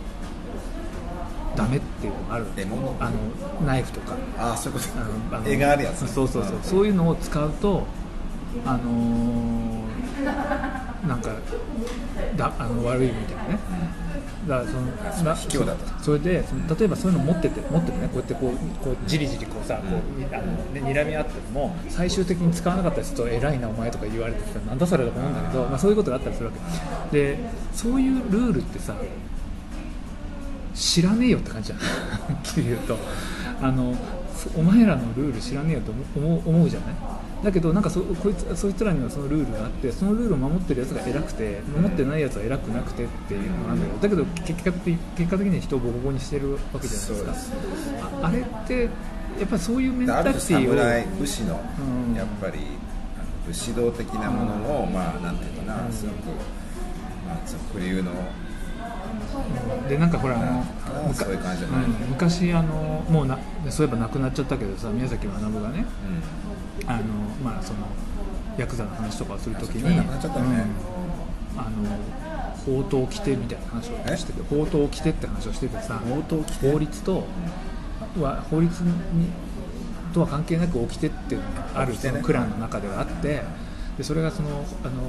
[1.57, 4.17] ダメっていうのがある獲物あのナイフとか。
[4.39, 5.01] ああそういうこと。
[5.01, 7.87] あのあの絵があるやつそうそうそう、んそういうのを使うと
[8.67, 9.81] あのー
[11.09, 11.31] なんか
[12.37, 13.59] だあの悪いみたいなね。
[14.47, 14.83] だからその
[15.25, 15.87] な卑怯だと。
[15.99, 26.53] そそれでその例えばそういうの持ってて持っててねこうやってこうこうじりじりこうさこうにあの、ね、睨み合っても最終的に使わなかったりすると偉いなお前とか言われてきたらなんだそれとか思うんだけど、まあ、そういうことがあったりするわ
[27.11, 27.19] け。
[27.19, 27.39] で
[27.73, 28.95] そういうルールってさ
[30.75, 31.79] 知らねえよって感じじゃん。
[31.79, 31.85] は
[32.41, 32.99] っきり言うと。
[33.63, 33.95] あの
[34.37, 36.95] そお前らのルール知らねえよと思う思うじゃない？
[37.43, 43.95] だけどなんかそこいつそいつらにはそのルールがあってそのルールを守ってるやつが偉くて守ってないやつは偉くなくてっていうのがあるんだよ。
[44.03, 48.11] だけど結果的結果的には人をボコボコにしてるわけじゃないですか。
[48.23, 48.89] ああれってや
[49.47, 51.61] っぱりそういうメンタリティを侍武士の、
[52.09, 52.15] うん。
[52.15, 52.59] やっぱり
[53.47, 55.93] 武士道的なものを、まあなんていうかな、うん。
[55.93, 56.17] すごく、
[57.27, 58.11] まあ、俗流の
[59.89, 60.65] でなんかほらあの
[62.09, 65.85] 昔あのもうなそういえば亡くなっちゃったけどさ宮崎学がね
[66.87, 67.05] あの
[67.43, 67.81] まあその
[68.57, 69.99] ヤクザの話とかをするときにね。
[69.99, 71.01] うん
[71.57, 71.71] あの
[72.65, 77.25] 法刀を着てみたいな話をしてて法刀を着てって話をしててさ法律と
[78.21, 78.93] は法律に
[80.13, 83.43] とは関係なく掟っていうのがあるそのクランの中ではあって
[83.97, 84.49] でそれがその
[84.85, 85.03] あの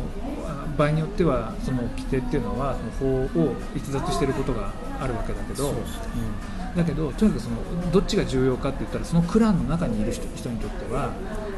[0.46, 6.76] あ場合によってはその掟っていうのはその法を逸脱していることがあるわけだけど、そうん。
[6.76, 11.12] だけどとにかくそのどっちが重要かって言ったらそのクランの中にいる人人にとっては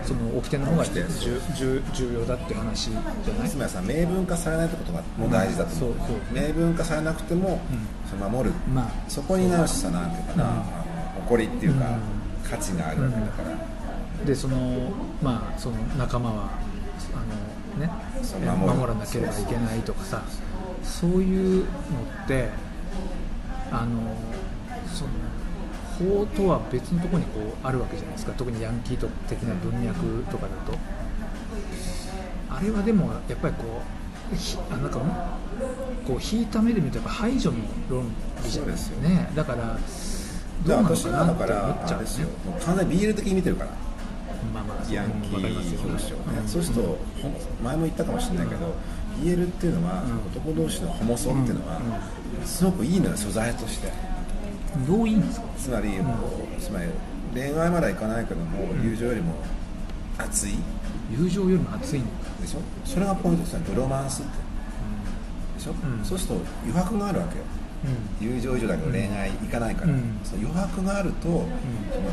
[0.05, 2.99] その掟の方が重掟重重要だって話じゃ
[3.33, 3.49] ない？
[3.49, 5.75] つまりさ明文化されないってことがもう大事だと。
[5.75, 6.47] 思う,、うんそうそう。
[6.47, 7.59] 明文化されなくても、
[8.09, 10.47] その守る、まあそこになるしさなんていうかな、う。
[10.47, 10.63] んあの
[11.23, 12.23] 誇りっていうか、うん。
[12.49, 13.41] 価値があるわけだか
[14.19, 16.49] ら、でそのまあその仲間は
[17.15, 17.89] あのね
[18.65, 20.21] 守らなければいけないとかさ
[20.83, 21.69] そういうの
[22.25, 22.49] って
[23.71, 24.01] あの
[24.93, 25.09] その
[25.99, 28.33] 法とは別のところにこうあるわけじゃないですか。
[28.33, 30.77] 特にヤンキー的な文脈とかだと。
[32.49, 33.81] あれはでもやっぱりこ
[34.31, 34.99] うひあなんか
[36.05, 37.57] こう引いた目で見るとやっぱ排除の
[37.89, 38.05] 論
[38.43, 39.29] 理じゃないですよね。
[39.35, 39.77] だから
[40.65, 41.47] どうなのかかなって思っら
[41.87, 42.27] ちゃうあれですよ
[42.65, 43.71] 完全に BL 的に見てるから。
[44.53, 46.97] まあまあヤンキーわかりますよ表彰ね、うんそうすると、
[47.63, 48.75] 前も言ったかもしれないけど、
[49.23, 50.17] BL っていうのは、うん。
[50.27, 51.79] 男同士のホモソっていうのは、
[52.45, 53.91] すごくいいのよ素材として
[54.87, 55.47] どういいんですか？
[55.57, 56.03] つまり、こ
[56.57, 56.87] うつまり
[57.33, 59.35] 恋愛まではいかないけども、友情よりも
[60.17, 60.55] 熱い？
[61.11, 62.01] 友情よりも熱い
[62.41, 62.59] でしょ？
[62.85, 63.65] それがポイントですよね。
[63.69, 64.31] ブロマンスって。
[65.57, 66.03] でしょ、うん。
[66.03, 67.37] そうすると余白があるわけ。
[67.37, 67.43] よ
[68.21, 70.19] 友情以上だけど恋愛いかないから、うん。
[70.23, 71.45] その余白があると、その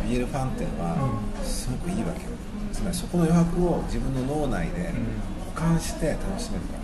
[0.04, 0.96] BL ファンっていうのは
[1.42, 2.30] うすごくいいわけよ。
[2.72, 4.92] つまりそこの余白を自分の脳内で
[5.54, 6.74] 保管して楽しめるか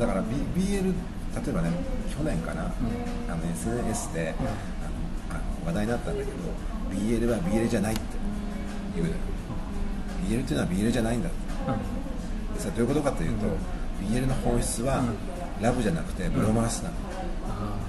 [0.00, 0.06] ら。
[0.06, 0.22] だから、
[0.54, 0.94] B、BL
[1.34, 1.70] 例えばね
[2.16, 4.48] 去年かな、あの SNS で、あの
[5.30, 6.36] あの話題になったんだけど
[6.90, 8.02] BL は BL じゃないって
[8.94, 9.18] 言うのよ。
[10.28, 11.38] BL っていうのは BL じゃないんだって。
[12.54, 13.46] でさどういうことかというと、
[14.02, 15.04] BL の本質は、
[15.60, 16.94] ラブじゃなくてブロマンスなの、
[17.48, 17.88] あ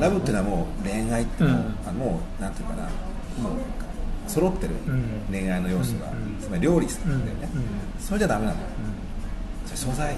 [0.00, 1.88] ラブっていうのはもう恋愛ってもう,、うん。
[1.88, 5.04] あもうなんていうかなもう揃ってるうん。
[5.30, 6.38] 恋愛の要素が、うん。
[6.40, 7.60] つまり料理なんだよね、うん。
[7.60, 7.66] うん。
[8.00, 8.58] それじゃダメなの
[9.66, 10.16] それ素材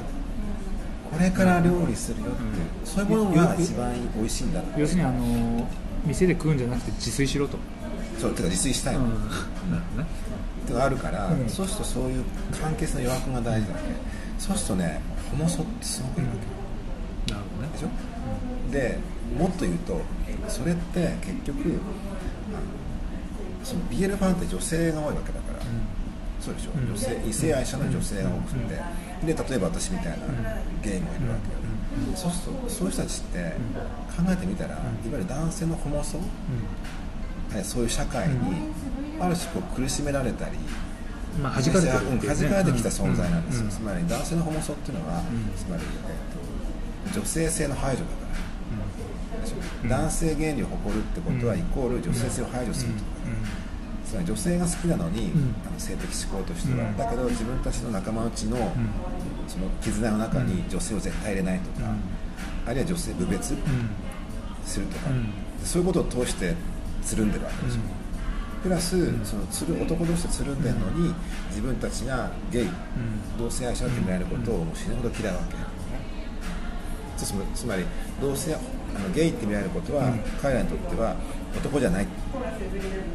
[1.13, 5.69] これから料理するよっていう、うんそういうものが一番美味しいんだ要するにあの
[6.07, 7.59] 店で食うんじゃなくて自炊しろと、
[8.19, 9.09] そうてか自炊したいの、うん、
[9.71, 10.09] なるほどね
[10.65, 11.49] ってのがあるから、うん。
[11.49, 12.25] そうするとそういう
[12.63, 13.89] 関係性の余白が大事なわけ
[14.39, 16.33] そうするとねホモソってすごくいいわ
[17.27, 17.73] け、なるほどね。
[17.73, 18.73] でしょ？
[18.73, 18.99] で
[19.39, 20.01] もっと言うと
[20.49, 22.65] それって結局あの
[23.65, 25.59] その BL ファンって女性が多いわけだから、
[26.47, 26.87] そうでしょ、うん。
[26.87, 30.27] 女性異性愛者の女性が多くて、で例えば私みたいな
[30.83, 33.53] ゲイもいるわけよ、そうするとそういう人たちって
[34.17, 36.25] 考えてみたら、いわゆる男性のホモソ、は
[37.61, 38.35] いそういう社会に
[39.19, 40.57] ある種こう苦しめられたり、
[41.37, 43.71] うんまあ弾かれてるうん弾かれてきた存在なんですよ、うん。
[43.71, 45.25] つまり男性のホモソっていうのは、ん。
[45.57, 48.27] つまり、えっと、女性性の排除だから。
[49.89, 53.66] 男性原理を誇るってことはイコール女性性を排除するってことだから
[54.17, 55.55] つまり女性が好きなのに、うん。
[55.67, 56.97] あの性的指向としては、うん。
[56.97, 58.57] だけど自分たちの仲間内の,、
[59.47, 61.95] その絆の中に女性を絶対入れないとか、
[62.67, 63.55] あるいは女性部別、
[64.65, 65.33] するとか、うん。
[65.65, 66.55] そういうことを通して
[67.05, 67.83] つるんでるわけですよ、
[68.63, 71.15] プラス、そのつる男同士でつるんでるのに、
[71.51, 72.73] 自分たちがゲイ、うん。
[73.39, 75.57] 同性愛者って見られることをもう死ぬほど嫌うわけ、
[77.23, 77.85] つまりつまり
[78.21, 78.57] 同性
[78.97, 80.19] あのゲイって見られることは、うん。
[80.41, 81.15] 彼らにとっては
[81.57, 82.05] 男じゃない。
[82.05, 82.13] って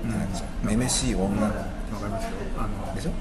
[0.07, 1.25] なんでしょうめめしい女。
[1.25, 1.57] わか
[2.03, 2.31] りますよ。
[2.95, 3.09] でしょ？
[3.09, 3.13] う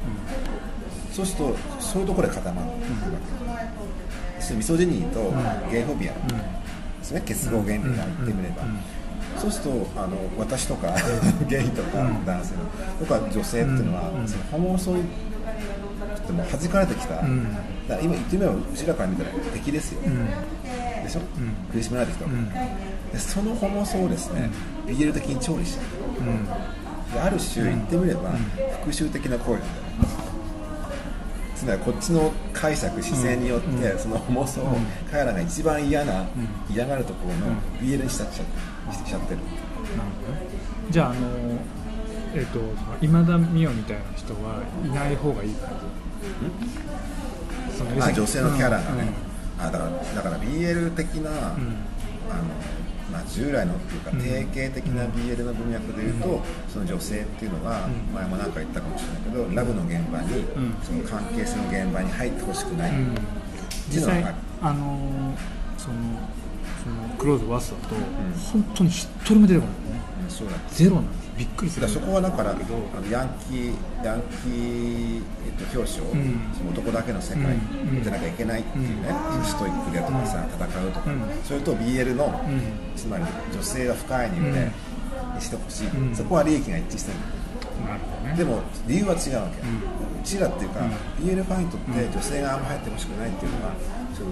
[1.13, 3.19] そうするとそういうところで固まってくるわ
[4.39, 5.33] け、そミソジニーと
[5.71, 6.13] ゲイフォビア。
[6.13, 6.19] で
[7.03, 7.23] すね。
[7.27, 8.63] 結合原理が言ってみれば、
[9.39, 10.95] そうするとあの私とか
[11.49, 12.61] ゲイとか男性の。
[13.01, 14.29] とか女性っていうのは、うん。
[14.29, 15.05] そのホモソイっ
[16.27, 17.53] てもう弾かれてきた、ん。
[17.89, 20.29] だから今言ってみればうちらから見たら敵ですよ、んうん
[21.11, 21.25] でしょ、ん。
[21.73, 23.13] 苦しめられてきたわけ、うん。
[23.13, 24.49] でそのホモソをですね、
[24.87, 25.85] BL 的に調理しちゃう
[26.21, 26.45] うん。
[27.13, 28.31] である種言ってみれば
[28.85, 29.59] 復讐的な行為。
[29.59, 29.61] なんだ
[31.57, 34.69] つまりこっちの解釈視線によってその重さを
[35.11, 36.25] 彼らが一番嫌な
[36.71, 38.41] 嫌がるところの BL にしちゃっし
[39.05, 39.37] ちゃってる。
[39.37, 39.49] なる
[40.23, 40.47] ほどね。
[40.89, 41.21] じゃああの
[42.35, 42.61] えっ、と
[43.03, 45.71] 今田美桜みたいな人はいない方がいい感
[47.71, 49.13] じそのまあ女性のキャラがね。
[49.25, 49.30] うん
[49.61, 51.75] あだからだから BL 的なあのうん
[53.13, 54.21] まあ従来のっていうかうん。
[54.21, 58.15] 定型的な BL の文脈でいうとその女性っていうのはうん。
[58.15, 60.77] 前も何か言ったかもしれないけどラブの現場にん。
[60.83, 62.91] その関係性の現場に入ってほしくない。
[62.91, 62.95] っ
[63.91, 65.35] ていうのがあの
[65.77, 65.95] その
[66.83, 67.99] そのクローズワスだと、ん。
[68.53, 69.93] 本当に一人も出てこない。
[69.93, 70.55] ねうんそうだ。
[70.71, 71.89] ゼロなんですびっくりする。
[71.89, 72.61] そこはだからあの
[73.11, 76.53] ヤンキーヤンキー、えっと、表彰、ん。
[76.53, 78.03] その男だけの世界うん。
[78.05, 79.45] じゃなきゃいけないっていうね、うん。
[79.45, 81.23] ストイックでとかさ、戦うとか、うん。
[81.43, 82.61] それと BL の、うん。
[82.95, 83.25] つまり
[83.55, 84.53] 女性が深いにうん。
[84.53, 84.69] で、
[85.35, 86.15] にしてほしい、うん。
[86.15, 87.17] そこは利益が一致してる。
[88.29, 88.37] ね。
[88.37, 90.81] でも理由は違うわけ、ううちらっていうか、
[91.25, 93.73] BL ファンにとって女性があんま入ってほしくないっていうのは
[94.13, 94.29] その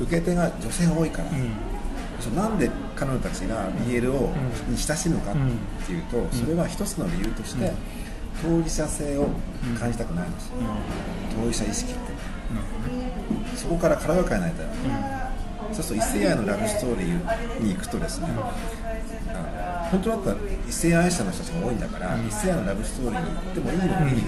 [0.00, 1.67] 受け手が女性が多いから、うん
[2.20, 4.32] そうなんで彼女たちが BL を、
[4.68, 4.74] うん。
[4.74, 5.34] に親しむかっ
[5.86, 7.72] ていうと、それは一つの理由として、
[8.42, 9.28] 当事者性を
[9.78, 10.54] 感じたくないんですよ、
[11.42, 12.12] 当事者意識って。
[13.56, 14.56] そこから軽やかにないわ
[15.68, 20.36] け、そうすると異性愛のラブストーリーに行くとですね、あの本当だったら
[20.68, 24.22] 異性愛者の人たちが多いんだから、異性愛のラブストーリーに行ってもいいのに、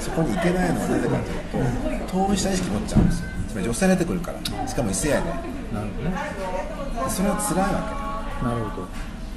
[0.00, 1.16] そこに行けないのはなぜか
[1.50, 1.58] と
[1.88, 3.28] いうと当事者意識持っちゃうんですよ。
[3.48, 4.68] つまり女性が出てくるから。
[4.68, 5.28] しかも異性愛で。
[5.28, 5.34] な
[5.82, 8.88] るほどねそれは辛いわけなるほど。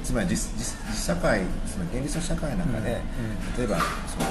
[0.02, 3.00] つまり実実実社会その現実の社会の中で、
[3.58, 4.26] 例えばその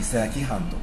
[0.00, 0.82] 異性愛規範とか、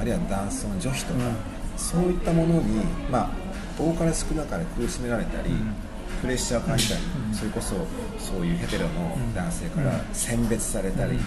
[0.00, 1.34] あるいは男尊女卑とか、うん。
[1.76, 3.30] そういったものにまあ
[3.78, 5.74] 多かれ少なかれ苦しめられたり、ん。
[6.20, 7.00] プレッシャーを感じたり、
[7.32, 7.74] それこそ
[8.18, 11.18] そういうヘテロの男性から選別されたり、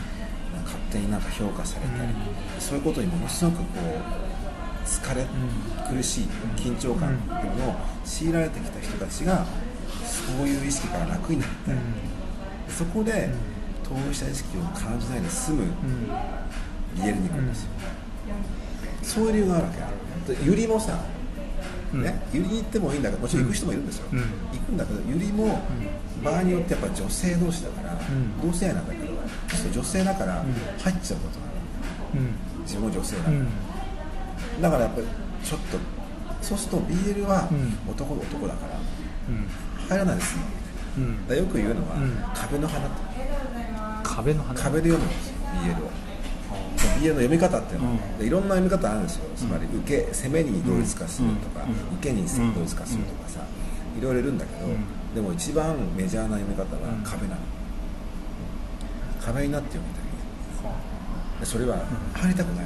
[0.64, 2.10] 勝手になんか評価されたり、
[2.60, 5.26] そういうことにものすごくこう疲れ、
[5.90, 7.76] 苦しい緊張感っていうのを
[8.06, 9.46] 強いられてきた人たちが
[10.26, 11.78] そういう意識から楽になったり、
[12.70, 13.30] そこで
[13.84, 15.70] 当事者意識を感じないで済むうん。
[16.96, 17.70] リエルに行くんですよ、
[19.04, 19.72] そういう理由があるわ
[20.28, 20.34] け。
[20.34, 20.98] でユリもさ、
[21.94, 22.04] うん。
[22.04, 24.20] ね、ユリに行ってもいいんだけどもちろん行く人もいるんですよ、うん。
[24.20, 24.26] 行
[24.66, 25.60] くんだけどユリも
[26.24, 28.42] 場合によってやっぱ女性同士だから、ん。
[28.42, 29.14] 同性愛なんだけど
[29.72, 30.44] 女性だから
[30.80, 32.22] 入っちゃうことがある。
[32.22, 32.62] うん。
[32.64, 33.48] 自分も女性だから、うん。
[34.62, 35.08] だからやっぱり
[35.44, 35.78] ちょっと
[36.42, 37.78] そうすると BL はうん。
[37.92, 38.74] 男の男だから。
[39.30, 39.48] うん
[39.90, 40.40] 入らないですよ
[40.98, 41.28] うん。
[41.28, 42.18] だよく言うのは、うん。
[42.34, 42.98] 壁の花って
[44.04, 45.92] 壁の花壁で読むんですよ BL を
[47.02, 48.18] BL の読み方っていうのは、うん。
[48.20, 49.26] でいろんな読み方あるんですよ。
[49.36, 51.98] つまり受け攻めに同一化するとか、うん。
[51.98, 53.40] 受けに同一化するとかさ、
[54.00, 55.16] いろいろいるんだけど、うん。
[55.16, 57.04] でも一番メジャーな読み方はうん。
[57.04, 57.42] 壁なの、
[59.22, 60.06] 壁になって読みたい。
[61.40, 61.78] でそれは
[62.14, 62.66] 入りたくない、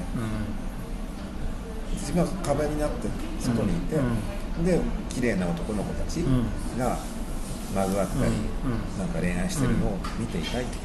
[1.93, 3.08] 自分は壁になって
[3.39, 4.17] 外にいて、うん
[4.65, 6.25] で綺麗な男の子たちん。
[6.77, 6.97] が
[7.75, 8.31] まぐわったり、
[8.97, 10.81] なんか恋愛してるのを見ていたいっていう、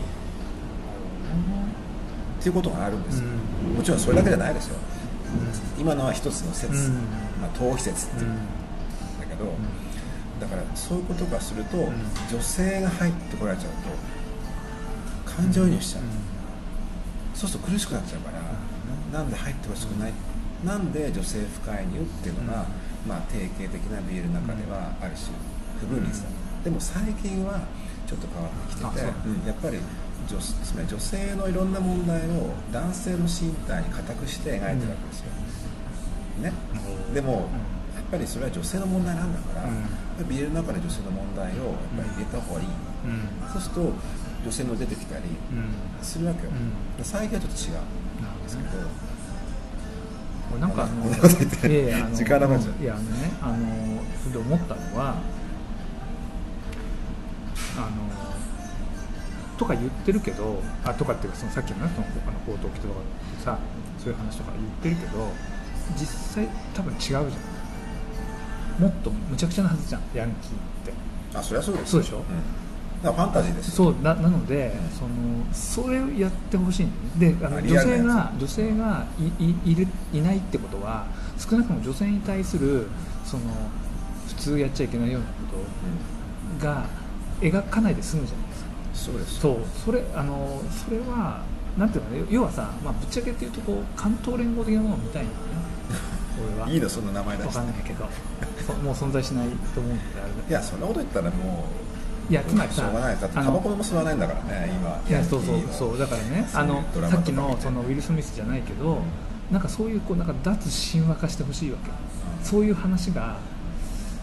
[2.40, 3.28] っていうことがあるんですよ、
[3.74, 4.76] うもちろんそれだけじゃないですよ、
[5.78, 6.94] 今のは一つの説、うん。
[7.40, 8.24] まあ、逃避説って。
[8.24, 8.34] いうん。
[8.37, 9.46] だけど、
[10.40, 11.76] だからそういうことがすると、
[12.30, 13.70] 女性が入ってこられちゃう
[15.26, 16.02] と感情移入しちゃう、
[17.34, 20.12] そうすると苦しくなっちゃうから、なんで入ってほしくない、
[20.66, 22.66] なんで女性不介入っていうのが、
[23.07, 25.37] まあ、定型的な BL の中ではある種
[25.81, 26.29] 不分率だ、
[26.64, 27.61] でも最近は
[28.07, 29.29] ちょっと変わってきてて、う。
[29.29, 29.47] うん。
[29.47, 29.79] やっぱり
[30.29, 35.27] 女つまり女性のいろんな問題を男性の身体に固くして描いてるわけですよ、
[36.40, 36.53] ね、
[37.12, 37.33] でも
[37.95, 39.75] やっぱりそれは女性の問題なんだから、うん。
[39.77, 39.87] やっ
[40.17, 43.53] ぱり BL の中で女性の問題をやっぱり入れた方がいい、うん。
[43.53, 43.93] そうすると
[44.45, 46.05] 女性も出てきたりうん。
[46.05, 47.05] するわけよ、うん。
[47.05, 47.85] 最近はちょっと違う
[48.40, 48.71] んですけど、
[50.50, 51.88] これなんかあの こんなこと言ってい。
[51.88, 52.50] やいやあの時間ない
[52.85, 53.57] やあのねあの
[54.22, 55.14] それで思ったのは
[57.76, 57.88] あの
[59.59, 63.59] とか言ってるけどあとかっていうかそのさっきのねそのあの報道機とかってさ
[63.98, 64.50] そういう話とか
[64.83, 65.28] 言ってるけど
[65.98, 67.24] 実際多分違うじゃん。
[68.83, 70.54] もっとむちゃくちゃなはずじゃんヤンキーっ
[70.85, 70.92] て。
[71.38, 72.16] あそりゃそうですそうでしょ？
[72.18, 72.20] ん。
[72.20, 72.40] だから
[73.12, 76.87] ファンタジーですよそうななので、そのそれをやってほしい。
[77.19, 79.07] であの女性が女性が
[79.38, 81.07] いいいるいないってことは
[81.38, 82.87] 少なくとも女性に対する
[83.25, 83.43] その
[84.29, 85.33] 普通やっちゃいけないようなこ
[86.61, 86.87] とが
[87.40, 88.71] 描かないで済むじゃないですか。
[88.95, 89.40] そうです。
[89.40, 89.57] そう。
[89.85, 91.43] それあのそれは
[91.77, 95.55] なんていうのね要はさ、まあ、ぶっちゃけっていうとこう関東連合的なものを見たいんだよね。
[96.57, 96.69] 俺は。
[96.69, 97.59] いいのそんな名前出わして。
[97.61, 98.09] かんないけど。
[98.64, 101.64] そもう存在しないと思うんであれだいやそんなこと言ったらも
[102.30, 102.90] いやつまりさ
[103.34, 105.02] タバコも吸わないんだからね今。
[105.08, 108.98] いやそうそうそうだからねあのさっきのそのウィル・スミスじゃないけど
[109.50, 111.90] なんかそういうこうなんか脱神話化してほしいわけ。
[112.42, 113.37] そういう話が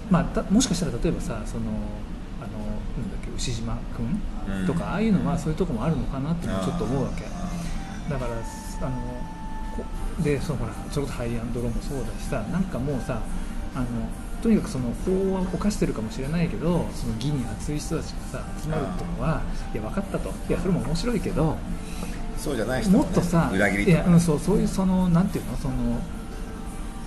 [0.10, 1.64] まあだもしかしたら例えばさその
[2.42, 4.22] あのなんだっけ牛島君
[4.62, 4.68] うん。
[4.68, 7.24] とか、ああいうのはそういうとこもあるのかなってちょっと思うわけ。
[8.10, 8.98] だからあの
[9.78, 9.84] こ
[10.24, 13.22] でそのほらそれこそハイアンドローもそうだしさなんかもうさ
[13.76, 13.86] あの
[14.42, 19.42] とにかくその法は犯してるかもしれないけどその義に熱い人たちがさ集まるっていうのは
[19.74, 20.30] いや分かったと。
[20.50, 21.58] いやそれも面白いけど
[22.38, 23.98] そうじゃない人ねもっとさ裏切りとか。
[23.98, 25.76] いや、うん、そうそういうそのなんていうのその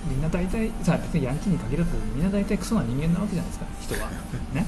[0.07, 4.09] みんな大体さ別にヤンキーに限らずみんな大体クソな人間なわけじゃないですか人は。
[4.53, 4.65] ね。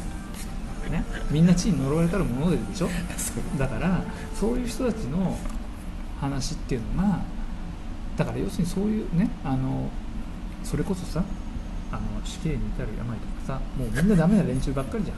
[0.91, 1.03] ね。
[1.32, 2.89] みんな地に呪われたるものででしょ？
[3.58, 4.01] だから
[4.38, 5.38] そういう人たちの
[6.19, 7.19] 話っていうのが
[8.17, 9.89] だから要するにそういうねあの
[10.63, 11.23] それこそさ
[11.91, 15.17] あの死刑に至る病とかさもうみんなダメな連中ばっかりじゃん。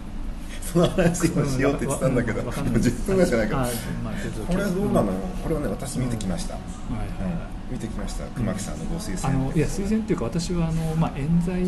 [0.62, 2.76] その話今しようって言ってたんだけど、もううわかんない。
[2.76, 3.64] 10分ぐらいしかないけど、あ
[4.04, 4.14] まあ
[4.48, 7.08] これはどうなの、これはね、私見てきました、はいはい。
[7.08, 7.34] はい。
[7.34, 9.46] うん見てきました、熊木さんのご推あ薦。
[9.46, 11.66] のいや推薦っていうか私はあの、まあ、冤罪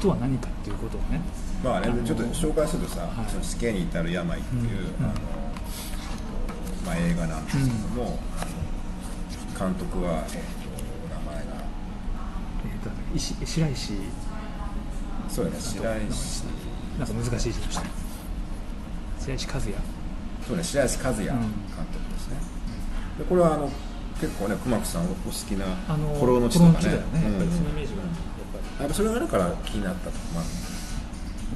[0.00, 1.20] とは何かっていうことをね。
[1.62, 3.30] まああれちょっと紹介するとさ、はい。
[3.30, 4.62] その死刑に至る病っていう、
[4.98, 5.04] うん。
[5.04, 5.14] あの
[6.86, 8.18] まあ、映画なんですけども、
[9.58, 10.57] 監督は、えーと
[13.14, 13.92] 石白石。
[15.28, 16.44] そうだね白石
[16.98, 17.82] なんか難しい字でした。
[19.20, 19.74] 白石和也。
[20.46, 21.44] そうね白石和也監督
[22.12, 22.36] ですね、
[23.18, 23.70] でこれはあの
[24.18, 30.44] 結構ね熊木さんお好きなあの「古老の地」とかねね、やっぱりうんそのイメージがやっぱりそれがあるから気になったとか、まあ、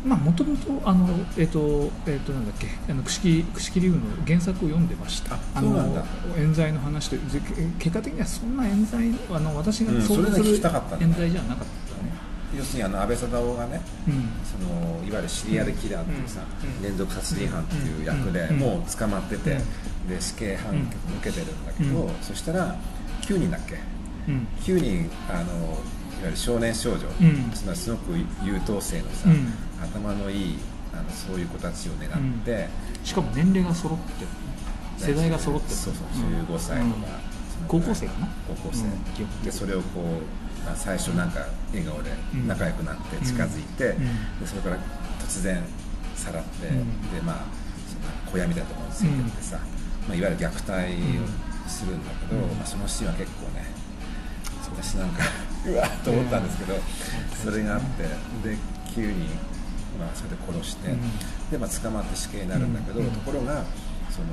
[0.05, 5.39] まあもともとあのえっ、とえっ、となんだっけあの串木龍の原作を読んでました。
[5.55, 6.05] あの
[6.37, 12.13] 冤罪の話とでけ結果的にはそんな冤罪あの私がうん想像するそれが聞きたかったんだ冤罪じゃなかったね。
[12.57, 14.29] 要するにあの安倍貞夫がねうん。
[14.45, 16.83] そのいわゆるシリアルキラーっていうさ、うん。
[16.83, 18.57] 連続殺人犯っていう役で、うん。
[18.59, 19.55] もう捕まってて、う
[20.07, 20.09] ん。
[20.09, 22.15] で死刑判決受けてるんだけど、うん。
[22.21, 22.77] そしたら
[23.23, 23.77] 9人だっけ？
[24.29, 24.47] うん。
[24.61, 27.51] 9人あのいわゆる少年少女、うん。
[27.51, 28.13] つまりすごく
[28.45, 29.53] 優等生のさ、うん。
[29.83, 30.59] 頭のいい
[30.93, 32.69] あのそういう子たちを狙って、
[33.05, 34.29] しかも年齢が揃ってる。
[34.99, 35.75] 世代が揃ってる。
[35.75, 37.33] そうそう15歳とか、
[37.69, 38.85] 高校生かな高校生、
[39.45, 44.79] でそれをこう、まあ、最初なんか笑顔でうん仲良くなって近づいて、うんでそれから
[45.19, 45.63] 突然
[46.15, 47.37] さらって、うんでまあ
[47.89, 49.59] その小屋みたいなところについてってさ、
[50.09, 50.63] まあ、いわゆる虐待
[51.19, 53.65] をするんだけど、うんまあ、そのシーンは結構ね
[54.73, 55.25] 私なんか
[55.67, 56.75] うわっと思ったんですけど、
[57.45, 58.57] それがあってで
[58.95, 59.29] 9人、
[59.99, 61.01] まあ、それで殺して、うん。
[61.51, 63.11] で、まあ、捕まって死刑になるんだけど、うん。
[63.11, 63.65] ところが
[64.11, 64.27] その,、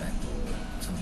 [0.00, 0.12] えっ
[0.80, 0.98] とその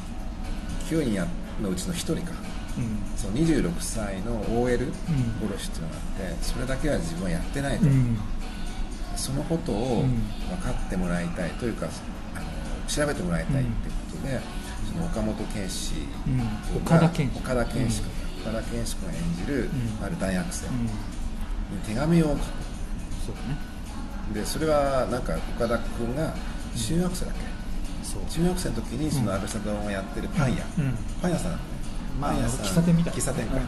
[1.02, 1.26] 9人や
[1.62, 2.32] のうちの1人か。
[2.76, 2.98] うん。
[3.16, 4.92] その26歳の OL
[5.40, 5.98] 殺しっていうのがあ
[6.34, 8.18] ってそれだけは自分はやってないと、うん。
[9.14, 10.10] そのことをうん。
[10.48, 11.86] 分かってもらいたいというか
[12.34, 12.44] あの
[12.88, 13.70] 調べてもらいたいって
[14.10, 14.40] ことで、
[14.92, 15.94] その岡本健志
[16.76, 17.30] 岡田健
[17.90, 18.10] 志君
[18.46, 20.04] 岡田健志君が演じる、うん。
[20.04, 21.78] ある大学生にうん。
[21.86, 22.38] 手紙を書く。
[23.26, 23.58] そうだね。
[24.34, 26.32] でそれはなんか岡田君が
[26.76, 27.40] 中学生だっけ、
[28.30, 30.94] 中学生の時にその安倍貞夫がやってるパン屋、うん。
[31.22, 31.52] パン屋さん。
[31.52, 31.68] なのね
[32.20, 33.18] まあパン屋さん喫茶店みたいな。
[33.20, 33.62] 喫茶店か、うん。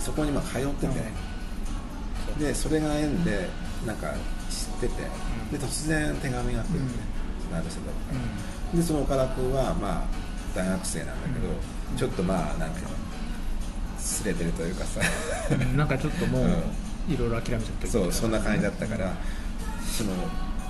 [0.00, 3.48] そこにまあ通ってて、でそれが縁で
[3.86, 4.14] なんか
[4.48, 5.02] 知ってて、
[5.52, 6.98] で突然手紙が来るんで、
[7.52, 8.18] 安倍貞夫か
[8.72, 10.04] ら、でその岡田君はまあ
[10.54, 11.96] 大学生なんだけど、うん。
[11.96, 12.90] ちょっとまあなんていうの
[14.00, 15.00] すれてるというかさ。
[15.52, 16.52] うんなんかちょっともううん。
[17.12, 17.90] いろいろ諦めちゃってる。
[17.90, 19.12] そうそんな感じだったから
[19.86, 20.10] その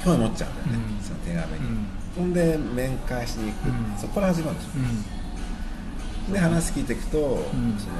[0.02, 1.04] 興味持っちゃうんだよね、うん。
[1.04, 1.60] その手紙。
[1.60, 1.86] に、うん。
[2.16, 3.98] ほんで面会しに行く、うん。
[3.98, 4.70] そこから始まるんですよ
[6.28, 6.32] うん。
[6.32, 7.22] で話聞いていくと、ん。
[7.78, 7.94] その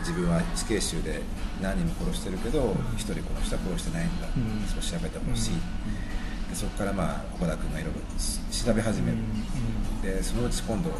[0.00, 1.22] 自分は死刑囚で
[1.60, 4.66] 何人も殺してるけど一、人この人は殺してないんだ、うん。
[4.66, 5.50] そう調べてほしい、
[6.50, 8.00] でそこからまあ岡田君がいろいろ
[8.50, 9.18] 調べ始める、
[10.02, 10.90] でそのうち今度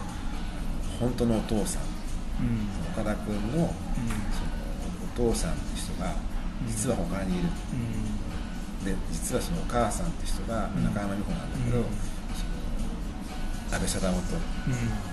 [1.00, 1.82] 本当のお父さん
[2.92, 6.12] 岡田君のそのお父さんって人が
[6.66, 7.48] 実は他にいる、
[8.84, 10.84] で実はそのお母さんって人がうん。
[10.84, 11.84] 中山美穂なんだけど、うん。
[12.34, 12.54] その
[13.72, 14.42] 安倍貞夫と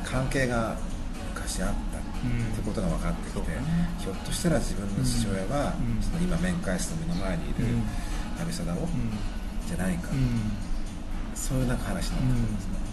[0.03, 0.75] 関係が
[1.33, 3.51] 昔あったってことが分かってきて、
[3.99, 6.01] ひょっとしたら自分の父親は、うん。
[6.03, 7.81] その今面会室の目の前にいるうん。
[8.37, 8.89] 安倍貞夫うん。
[9.67, 10.51] じゃないか、うん。
[11.35, 12.55] そういうなんか話になってくるん。
[12.55, 12.89] ですね。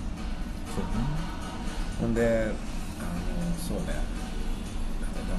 [2.00, 2.52] ほんで
[3.00, 3.94] あのそうね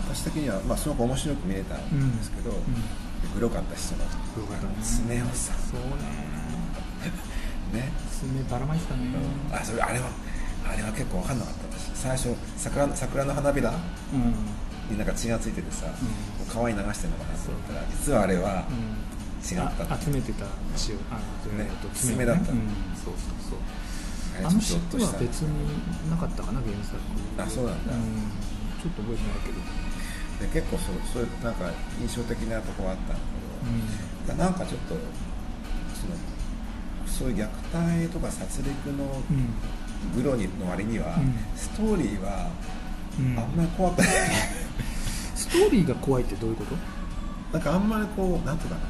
[0.10, 2.58] 私的には、まあ、すごく面白く見えたんですけど、うん。
[3.34, 4.02] グロかったしその
[4.82, 5.82] 爪をさそう
[7.74, 7.82] ね。
[7.82, 7.92] ね。
[8.12, 9.10] 爪ばらまいてたね。
[9.52, 10.10] あそれあれは
[10.66, 11.78] あれは結構分かんなかった。
[11.78, 13.74] 私最初桜桜の花びら
[14.14, 14.34] うん。
[14.90, 18.64] になんか血がついててさ、う川に流してるのかなと思ったら実はあれは
[19.44, 20.46] 違ったあ集めてた
[20.78, 22.52] 血をあのねえっと爪だった。
[22.52, 22.70] うん。
[22.96, 23.60] そうそうそう。
[24.48, 25.18] あのちょっとゾッとした。
[25.18, 26.98] 人は別になかったかな原作。
[27.38, 27.94] あそうなんだ。
[27.94, 28.02] ん。
[28.82, 29.60] ちょっと覚えてないけど
[30.40, 33.16] で結構そうそういうなんか印象的なとこはあったんだ
[34.28, 34.96] けど、なんかちょっと
[35.96, 36.14] その
[37.06, 39.50] そういう虐待とか殺戮のうん。
[40.16, 41.34] グロにの割には、うん。
[41.56, 42.52] ストーリーは
[43.20, 43.40] うん。
[43.40, 44.08] あんまり怖くない、
[45.36, 46.76] ストーリーが怖いってどういうこと？
[47.52, 48.82] なんかあんまりこうなんていうかな。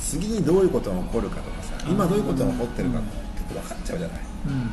[0.00, 4.20] 次にどういうことが起こるかとかさ今どういうことが起こってるかって分かっちゃうじゃない。
[4.46, 4.70] うん。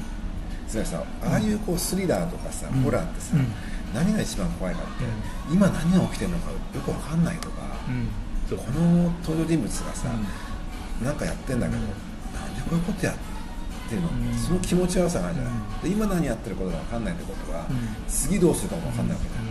[0.70, 2.84] それはさああいうこうスリラーとかさ、うん。
[2.84, 3.48] ホラーってさ、うん
[3.96, 4.92] 何が一番怖いかって、
[5.50, 8.58] 今何が起きてるのかよく分かんないとか、うん。
[8.58, 10.10] この登場人物がさ、
[11.00, 11.06] うん。
[11.06, 11.88] なんかやってんだけど、うん。
[11.88, 13.16] なんでこういうことやっ
[13.90, 14.38] てるの、うん。
[14.38, 15.82] その気持ち悪さがあるじゃない、うん。
[15.82, 17.78] で今何やってることが分かんないってことは、うん。
[18.08, 19.36] 次どうするかも分かんないわけだ。
[19.36, 19.42] よ、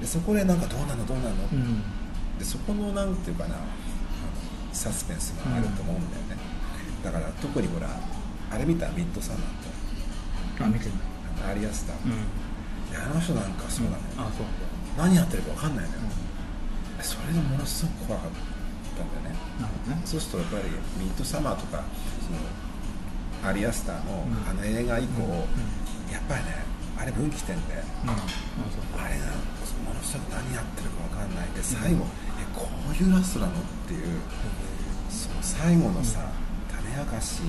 [0.00, 1.58] でそこでなんかどうなのどうなの、うん。
[1.58, 1.82] うん
[2.38, 3.56] でそこのなんていうかな
[4.70, 6.36] サスペンスがあると思うんだよね、
[7.02, 7.88] だから特にほら
[8.50, 8.90] あれ見た？
[8.90, 9.44] ミッドサマーっ
[10.58, 10.64] て。
[10.64, 10.90] あ見て
[11.42, 12.10] なアリアスター、うん。
[12.10, 12.16] で
[12.94, 14.46] あの人なんかそうだね、あそう。
[14.96, 16.00] 何やってるか分かんないのよ、
[17.02, 18.30] それがものすごく怖かっ
[18.96, 19.38] たんだよね。
[19.60, 20.02] なるほどね。
[20.04, 21.84] そうするとやっぱりミッドサマーとか
[22.24, 22.38] その
[23.48, 24.48] アリアスターのうん。
[24.48, 26.12] あの映画以降、うん。
[26.12, 26.64] やっぱりね
[26.98, 27.74] あれ分岐点で
[28.04, 28.10] うん。
[28.10, 29.26] あれが
[29.84, 31.48] ものすごく何やってるか分かんない。
[31.54, 32.06] で最後、
[32.40, 33.54] えこういうラストなのっ
[33.86, 34.20] ていう
[35.10, 36.20] その最後のさ、
[36.72, 37.46] 種明かしの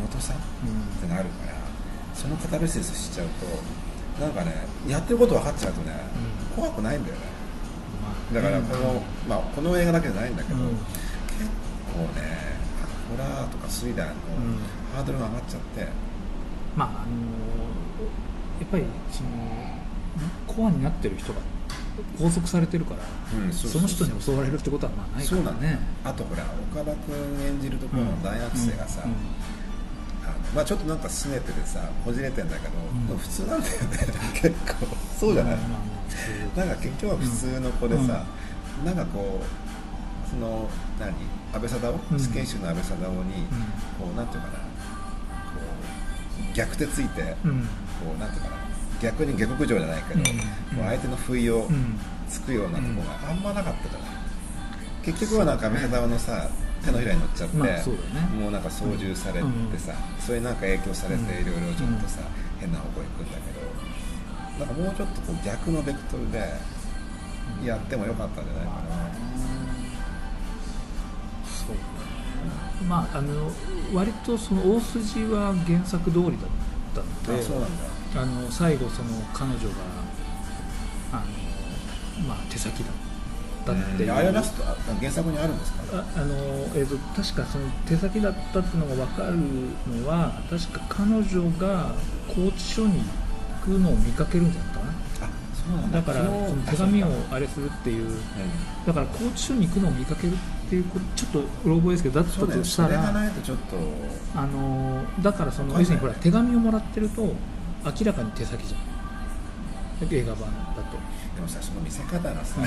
[0.00, 0.36] 見事さっ
[1.00, 1.63] てなるから
[2.14, 3.26] そのカタルシスしちゃう
[4.18, 5.92] となんかねやってること分かっちゃうとね、
[6.56, 6.62] うん。
[6.62, 7.20] 怖くないんだよね。
[8.02, 10.68] まあだからこの,、まあ、この映画だけじゃないんだけど、うん。
[10.68, 10.78] 結
[11.92, 12.54] 構ね
[13.10, 14.58] ホラーとかスリラーのうん。
[14.94, 15.88] ハードルが上がっちゃって、
[16.76, 16.96] まああの
[18.60, 19.28] やっぱりその
[20.46, 21.40] コアになってる人が
[22.16, 23.00] 拘束されてるから、
[23.44, 29.10] うんそうその人に襲われるってことはまあないかそうなんだねあとほら岡田君演じるところの大学生がさ、うん。
[29.10, 29.16] うん
[30.54, 33.06] まあ、ちょっとなんか拗ねててさこじれてんだけど、ん。
[33.06, 33.98] でも普通なんだよね
[34.34, 34.86] 結構。
[35.18, 36.14] そうじゃない、まあまあ普
[36.54, 38.24] 通なんか結局は普通の子でさ、
[38.84, 40.68] なんかこうその
[41.00, 41.12] 何？
[41.52, 42.20] 安倍貞夫、うん。
[42.20, 43.32] 死刑囚の安倍貞夫に、
[43.98, 44.54] こうなんていうかな？
[44.54, 44.60] こ
[46.52, 47.60] う逆手ついて、うん。
[47.62, 47.66] こ
[48.16, 48.56] うなんていうかな？
[49.02, 50.24] 逆に下克上じゃないけど、うん。
[50.24, 50.32] こ
[50.78, 51.98] う相手の不意をうん。
[52.26, 54.08] つくようなとこがあんまなかったじゃない、
[55.04, 56.48] 結局はなんか安倍貞夫のさ
[56.84, 58.26] 手のひらに乗っちゃって、まあそうだね。
[58.36, 62.20] もうなんか操縦されてさ、それになんか影響されてうんいろいろちょっとさ、
[62.60, 66.38] 変な方向に行くんだけどなんかもうちょっとこう逆のベクトルで
[67.64, 68.78] やってもよかったんじゃないかな、
[71.44, 71.76] そう
[72.86, 73.50] まああの
[73.92, 76.36] 割とその大筋は原作通りだっ
[76.94, 77.40] たので。
[77.40, 77.84] あそうなんだ。
[78.16, 79.74] あの最後その彼女が
[81.14, 81.22] あの、
[82.28, 83.13] まあ、手先だった
[83.72, 85.78] っていう、あれラストあ原作にあるんですか？
[85.98, 86.34] ああの、
[86.74, 89.36] えー、と確かその手先だったっていうのが分かる
[90.00, 91.94] のは確か彼女が
[92.28, 93.02] 拘置所に
[93.60, 94.86] 行くのを見かけるんじゃないかな。
[95.26, 96.00] あそうなんだ。
[96.00, 98.08] だからその手紙をあれするっていう。
[98.08, 98.18] うん
[98.84, 100.36] だから拘置所に行くのを見かけるっ
[100.68, 100.84] ていう
[101.16, 103.00] ちょっとうろ覚えですけどだったとしたら。
[104.36, 108.94] あのだからその要するにほら手紙をもらってると明らかに手先じゃん。
[110.10, 110.40] 映画版
[110.76, 110.98] だと、
[111.34, 112.60] でもさその見せ方がさ、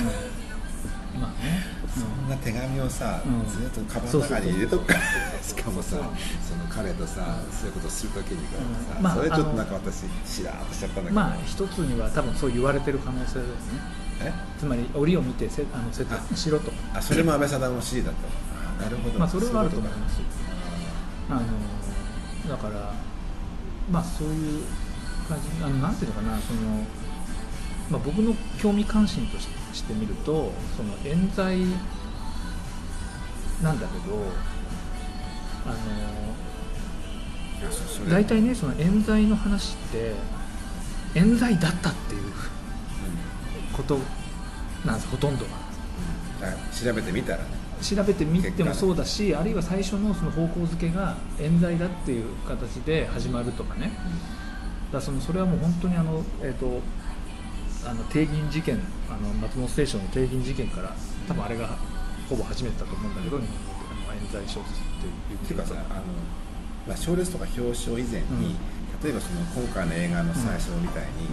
[1.20, 3.50] まあね、そんな手紙をさ、うん。
[3.50, 5.00] ずっとカバンの中に入れとくから。
[5.42, 9.02] しかもさその彼とさそういうことするときにさ、うん。
[9.02, 13.80] まあそれちょっとなんか私しらーっとしちゃったんだけど、まあ一つには多分そう言われてる可能性ですね。
[14.22, 14.32] え？
[14.58, 16.70] つまり折を見てせあの設定しろと。
[16.94, 19.18] あそれも安倍貞夫の指示だったあなるほど。
[19.18, 20.18] まあそれはあると思います。
[20.18, 20.24] よ
[21.30, 21.40] ああ
[22.48, 22.94] のだから
[23.90, 24.64] まあそういう
[25.28, 25.64] 感じ。
[25.64, 26.60] あのなんていうのかなその、
[27.90, 31.58] まあ、僕の興味関心とししてみるとその冤罪
[33.62, 34.14] なんだけど
[35.66, 35.70] あ
[38.04, 40.12] の大体ねその冤罪の話って
[41.14, 42.32] 冤罪だったっていううん。
[43.72, 43.98] こと
[44.84, 45.50] なんですほとんどが
[46.42, 47.58] あ調べてみたらね。
[47.82, 53.92] 調べてみてもそうだしあるいは最初のその方向づけが冤罪だっていう形で始まるとかね、
[54.92, 56.80] だそのそれはもう本当にあの、えー、と
[57.86, 60.94] あの帝銀事件あの松本清張の帝銀事件から
[61.26, 61.76] 多分あれが
[62.28, 63.58] ほぼ初めてだと思うんだけど、日本で
[63.90, 66.02] あの冤罪小説っていうっていうかさあの、
[66.86, 68.56] まあ、賞レースとか表彰以前に、
[69.02, 71.28] 例えばその今回の映画の最初みたいに、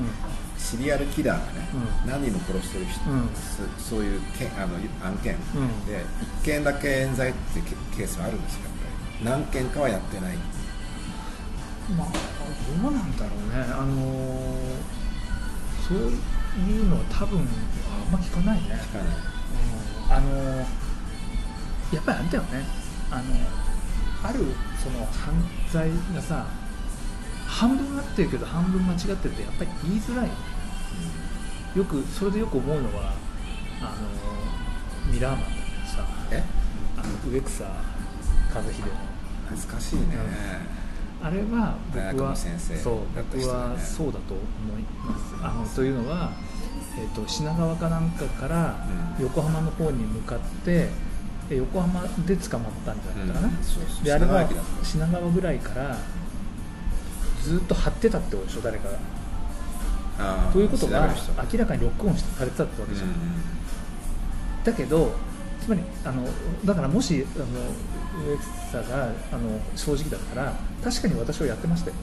[0.57, 1.67] シリアルキラーがね、
[2.05, 2.09] うん。
[2.09, 3.29] 何人も殺してる人、うん。
[3.77, 5.85] そそういうけあの案件、うん。
[5.85, 6.05] で
[6.41, 9.25] 1件だけ冤罪ってケケースはあるんですよやっぱり。
[9.25, 10.37] 何件かはやってない。
[11.97, 12.07] まあ
[12.81, 13.73] どうなんだろうね。
[13.73, 15.04] あのー
[15.87, 17.45] そういうのは多分あん
[18.11, 18.69] ま聞かないね。
[18.71, 19.07] 聞かない。
[19.07, 19.11] う
[20.09, 20.13] ん。
[20.13, 20.57] あの
[21.93, 22.65] やっぱりあれだよね。
[23.11, 23.23] あの
[24.23, 24.39] ある
[24.81, 25.33] その犯
[25.71, 26.47] 罪がさ
[27.45, 30.29] 半分合ってるけど半分間違ってるってやっぱり言いづらい。
[31.75, 33.13] よくそれでよく思うのは
[33.81, 33.95] あ
[35.05, 36.43] のミラーマンだけどさえ？
[36.97, 37.69] あの植草和
[38.63, 38.87] 秀の。
[39.47, 40.05] 懐かしいね、
[41.25, 45.33] あれは僕はの先生そう僕はそうだと思います。
[45.41, 46.29] あのというのは、
[46.99, 48.85] えー、と品川かなんかから
[49.17, 49.23] うん。
[49.23, 50.89] 横浜の方に向かって
[51.49, 53.55] え横浜で捕まったんじゃないかな、うん。
[53.63, 54.05] そうそう。
[54.05, 54.47] であれは
[54.83, 55.97] 品川ぐらいから
[57.41, 58.89] ずっと張ってたってことでしょ誰か
[60.19, 60.51] が。
[60.53, 61.09] ということが。
[61.51, 63.15] 明らかにロックオンされてたってわけじゃん、うん。
[64.63, 65.11] だけど
[65.59, 66.23] つまりあの
[66.63, 67.45] だからもしあの
[68.27, 70.53] 植草があの正直だったら
[70.83, 71.95] 確かに私はやってましたよ。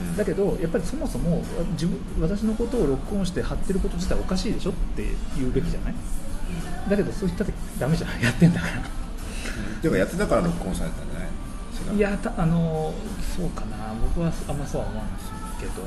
[0.00, 0.16] うん。
[0.16, 1.42] だけどやっぱりそもそも
[1.72, 4.70] 自分私のことをロックオンして貼ってること自体おかしいでしょ？
[4.70, 5.04] って
[5.36, 5.94] 言うべきじゃない？
[6.88, 8.72] だけどそう言ったってダメじゃんやってんだから。
[8.78, 8.84] っ
[9.80, 11.18] ていうかやってたから録音されたんじゃ
[11.86, 11.96] ない？
[11.96, 12.94] いやたあの
[13.36, 13.94] そうかな。
[14.00, 15.14] 僕はあんまそうは思わない
[15.60, 15.82] けど。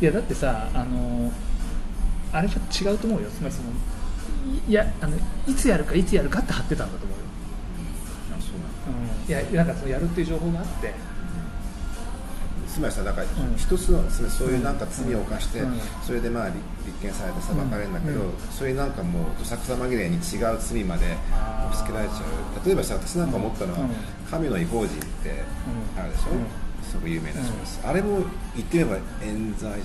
[0.00, 1.32] いやだってさあの
[2.32, 3.30] あれは違うと思うよ。
[3.30, 5.16] つまりそのいいやあの
[5.46, 7.24] いつやるかいつやるかって貼ってたんだと思うよ、
[9.32, 10.94] やなんかそのやるっていう情報があって。
[12.68, 13.22] つまりさだか
[13.56, 15.80] 一つのそういうなんか罪を犯して、うん。
[16.04, 18.32] それでまあ立立件されて裁かれるんだけど、うん。
[18.50, 22.66] それなんかもうどさくさ紛れに違う罪まで押し付けられちゃう。
[22.66, 23.90] 例えばさ私なんか思ったのは、うん。
[24.30, 25.30] 神の異邦人って
[25.96, 26.02] うん。
[26.02, 26.44] あるでしょ、うん。
[26.84, 28.18] すごく有名な小説、あれも
[28.54, 29.82] 言ってみれば冤罪じゃない？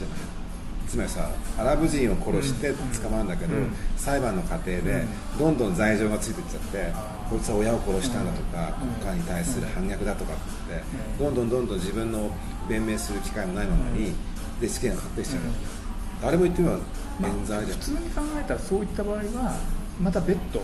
[0.92, 3.72] つまりさアラブ人を殺して捕まるんだけど、うん。
[3.96, 5.06] 裁判の過程で
[5.40, 6.92] どんどん罪状がついていっちゃって、
[7.30, 8.90] こいつは親を殺したんだとか、うん。
[9.00, 10.86] 国家に対する反逆だとかって言って、
[11.24, 11.34] うん。
[11.36, 12.30] どんどんどんどん自分の
[12.68, 14.60] 弁明する機会もないままに、うん。
[14.60, 16.82] で死刑が確定しちゃう、あれも言ってみれば
[17.22, 19.56] まあ冤罪じゃん、普通に考えたらそういった場合は
[20.00, 20.62] また別途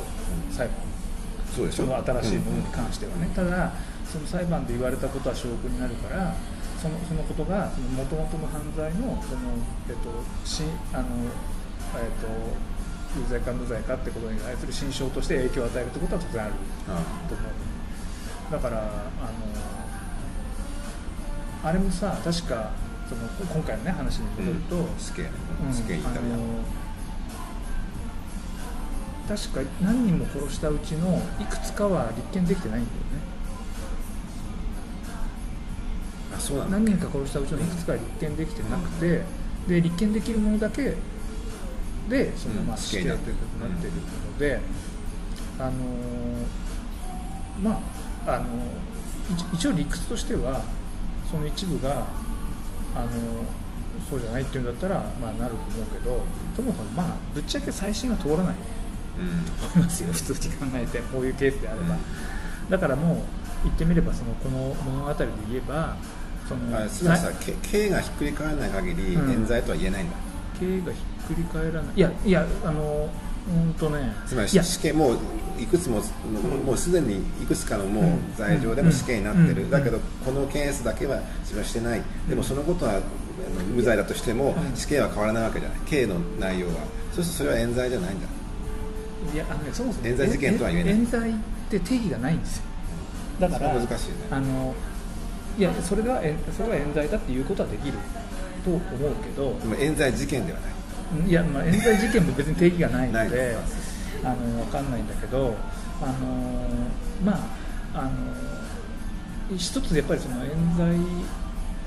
[0.52, 0.76] 裁判。
[1.56, 1.86] そうでしょ。
[1.86, 3.72] その新しいものに関してはね、ただ
[4.12, 6.36] その裁判で言われたことは証拠になるから
[6.82, 9.42] そのそのことがもともとの犯罪のその、
[9.90, 10.10] えっと
[10.46, 10.64] し
[10.94, 11.08] あの
[11.96, 12.28] えっと
[13.20, 16.54] 有罪か無罪かってことに対する心証として影響を与えるってことは当然ある
[16.90, 17.52] あと思う。
[18.52, 18.90] だからあの
[21.64, 22.72] あれもさ確か
[23.10, 23.22] その
[23.54, 24.84] 今回のね話に戻ると、うん。
[25.00, 25.30] 死刑ね。
[25.66, 25.74] うん。
[25.74, 26.10] 死刑イタ
[29.28, 32.98] 確か何人も殺したうちのいくつかは立件できてないんだよ
[36.56, 39.24] 何人か殺したうちのいくつかは立件できてなくて、
[39.68, 40.96] で立件できるものだけ
[42.10, 43.22] でその、うんまあ、死刑というこ
[43.60, 44.60] とになっているので、
[45.60, 45.74] あのー
[47.62, 47.82] ま
[48.28, 48.46] ああの
[49.32, 50.62] 一一応理屈としては
[51.30, 52.06] その一部が
[52.96, 53.10] あの
[54.10, 56.22] そうじゃないっていうんだったら、まあ、なると思うけど
[56.56, 58.56] ともかくまあぶっちゃけ最新は通らない。
[59.18, 59.28] うん。
[59.74, 62.70] 思いますよ普通に考えてこういうケースであれば、うん。
[62.70, 63.18] だからもう
[63.64, 65.98] 言ってみればそのこの物語で言えば
[66.48, 69.32] そのあつまりささけ刑がひっくり返らない限りうん。
[69.32, 70.16] 冤罪とは言えないんだ、
[70.60, 71.96] 経がひっくり返らない。
[71.96, 73.10] いやいやあの
[73.48, 75.18] うんとねつまり死刑もう
[75.60, 76.02] いくつも
[76.66, 78.34] もうすでにいくつかのもううん。
[78.38, 79.70] 罪状でも死刑になってる、うん。
[79.70, 83.02] だけどこのケースだけは自分はしてない、でもそのことは
[83.74, 84.76] 無罪だとしてもうん。
[84.76, 85.80] 死刑は変わらないわけじゃない。
[85.86, 86.74] 刑の内容は。
[87.14, 88.28] そうするとそれは冤罪じゃないんだ。
[89.34, 90.94] いやあのねそもそも冤罪事件とは言えない。
[90.94, 91.34] 冤罪っ
[91.70, 92.64] て定義がないんですよ。
[93.40, 93.98] だから難しいよね。
[94.32, 94.74] あの
[95.58, 97.98] いやそれではえそれは冤罪だっていうことはできる
[98.64, 98.82] と思う
[99.24, 99.58] けど。
[99.60, 100.78] でも冤罪事件ではない。
[101.30, 103.56] いや、まあ、冤罪事件も別に定義がないので
[104.24, 105.56] あの分かんないんだけど
[106.02, 106.68] あの
[107.24, 107.34] ま
[107.94, 111.00] ああの一つやっぱりその冤罪っ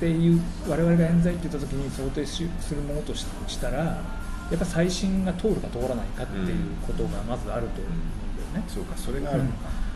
[0.01, 6.57] ていう我々が冤罪って言った時に想定しするものとししたらやっぱ再審が通るか通らないかっていう
[6.87, 8.64] ことがまずあると思うんだよね。
[8.68, 9.89] そうかそれがあるのか、で条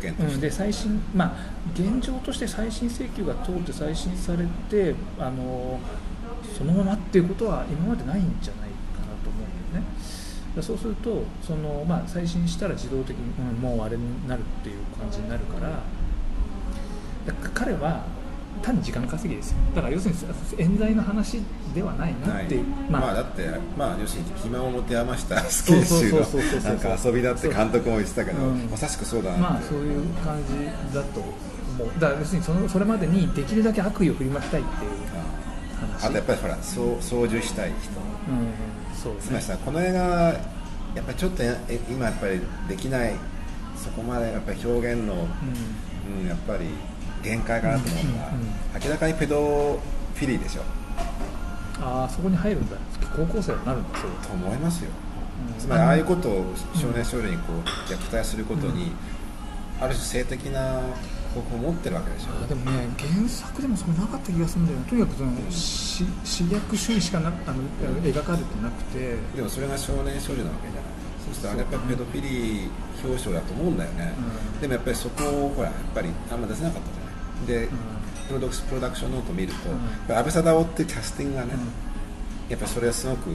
[0.00, 1.34] 件として、うん、で再審、まあ、
[1.74, 5.78] 現状として再審請求が通って再審されてあの
[6.56, 9.86] そのままっていうことは今までないんじゃないかなと思うんだよね。
[10.56, 15.82] でそうするとその、まあ、再審したら自動的に、うんもうあれになるっていう感じになるから
[17.26, 18.04] だから彼は
[18.62, 19.56] 単に時間稼ぎですよ。
[19.74, 20.20] だから要するに
[20.58, 21.42] 冤罪の話
[21.74, 28.68] ではないなっていう、まあ、だって、まあ、要するに暇を持て余した死刑囚のそうそうそうそうなんか遊びだって監督も言ってたけど、うん。
[28.70, 31.88] まさしくそうだなまあそういう感じだと思う。
[32.00, 34.90] だから要するにそのそれまでにできるだけ悪意を振りまきたいっていう
[35.80, 36.06] 話。
[36.06, 37.90] あとやっぱりほらそう操縦したい人。
[38.30, 40.32] うんそうつまりさこの映画や
[41.00, 41.42] っぱりちょっと
[41.90, 43.14] 今やっぱりできない
[43.76, 46.22] そこまでやっぱり表現の、うん。
[46.22, 46.66] うん、やっぱり
[47.22, 48.48] 限界かなと思うのは、うんうん
[48.82, 49.36] 明らかにペド
[50.14, 50.62] フィリーでしょ。
[51.78, 52.76] ああそこに入るんだ。
[53.14, 54.10] 高校生になるんだそう。
[54.26, 54.90] と思いますよ。
[55.54, 55.60] うん。
[55.60, 57.60] つまりああいうことを少年少女にこう
[57.92, 58.92] 虐待することに、
[59.78, 60.80] ある種性的な
[61.34, 62.28] 方法を持ってるわけでしょ。
[62.42, 64.78] あでもね原作でもそれなかった気がするんだよ。
[64.78, 67.62] ねとにかくそのし私略主義しかなあの
[68.02, 69.16] 描かれてなくて。
[69.36, 70.90] でもそれが少年少女なわけじゃない。
[71.22, 72.70] そうするとあれやっぱりペドフィリー
[73.04, 74.14] 表彰だと思うんだよね、
[74.54, 74.60] うん。
[74.60, 77.01] でもやっぱりそこをほらやっぱりあんま出せなかったじゃない
[77.46, 77.68] で、うん。
[78.28, 79.76] プロダクプロダクションノートを見ると、うん。
[79.76, 81.60] やっぱ安倍貞夫ってキャスティングがね、うん。
[82.50, 83.30] やっぱりそれはすごく、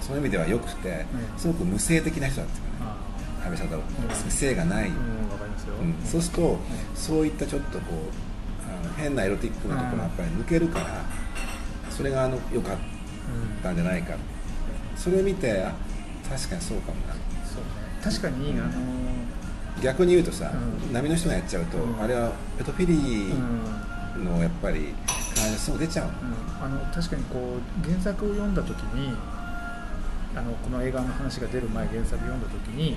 [0.00, 1.38] その意味では良くて、うん。
[1.38, 4.10] すごく無性的な人だったよねあ安倍貞夫うん。
[4.12, 5.94] って性がない、ーうんわかりますよ、うん。
[6.04, 6.58] そうすると、
[6.94, 11.04] そういったちょっとこうあの変なエロティックなところがやっぱり抜けるから、
[11.90, 12.76] それがあの良かっ
[13.62, 14.14] たんじゃないか。
[14.96, 15.74] それを見てあ
[16.28, 17.14] 確かにそうかもな。
[17.44, 17.70] そうね。
[18.02, 18.70] 確かに、あの
[19.82, 20.92] 逆に言うとさ、うん。
[20.92, 22.02] 波の人がやっちゃうと、うん。
[22.02, 24.94] あれはペドフィリーのやっぱり
[25.34, 26.10] 感じがすぐ出ちゃう。
[26.60, 29.14] あの確かにこう原作を読んだ時に
[30.34, 32.96] あのこの映画の話が出る前原作読んだ時に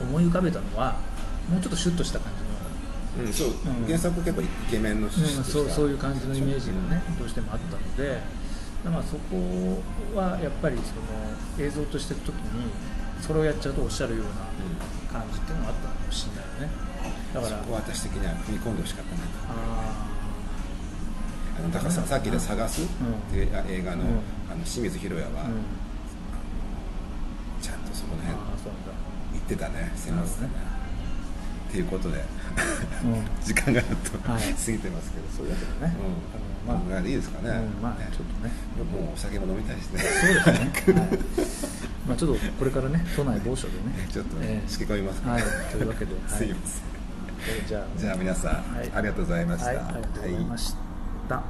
[0.00, 0.96] 思い浮かべたのは
[1.48, 3.26] もうちょっとシュッとした感じの。
[3.26, 3.48] うんそう。
[3.48, 3.86] うん。
[3.86, 8.20] 原作結構イケメンの人うん、そうそういう感じのイメージがね、どうしてもあったので、
[8.84, 9.80] まあ、そこ
[10.14, 10.94] はやっぱりそ
[11.60, 12.70] の映像としていくときに
[13.22, 14.32] それをやっちゃうとおっしゃるような
[15.20, 16.70] 感じっていうのがあったのかもしれないよね。
[17.32, 17.58] だから。
[17.58, 20.06] そこは私的には踏み込んでほしかったなあ
[21.58, 22.86] あのだからささっきで「探す」っ
[23.30, 24.08] ていう映画の,、うん。
[24.50, 25.44] あの清水宏也は、
[27.62, 28.92] ちゃんとそこの辺あーそうなんだ。
[29.32, 30.48] 言ってたねすいませんね
[31.68, 32.22] っていうことで
[33.04, 33.24] うん。
[33.42, 34.42] 時間がちょっと過はい。
[34.42, 35.96] ぎてますけど、そうだけどね、
[36.66, 36.74] うん。
[36.74, 36.78] まあ。
[36.78, 37.82] まあ、いいですかね、うん。
[37.82, 38.52] まあねちょっとね。
[38.92, 39.88] もうお酒も飲みたいしね。
[39.88, 40.08] そうで
[40.74, 44.06] すね、 はいまあ、ちょっとこれからね都内某所でね。
[44.10, 44.68] ちょっとね、ええ。
[44.68, 45.42] しけ込みますかはい。
[45.70, 46.22] というわけで、はい。
[46.38, 46.82] すいません。
[47.48, 47.98] えーじゃあ。
[47.98, 48.90] じゃあ皆さん、はい。
[48.94, 50.91] ありがとうございました、はい、ありがとうございました。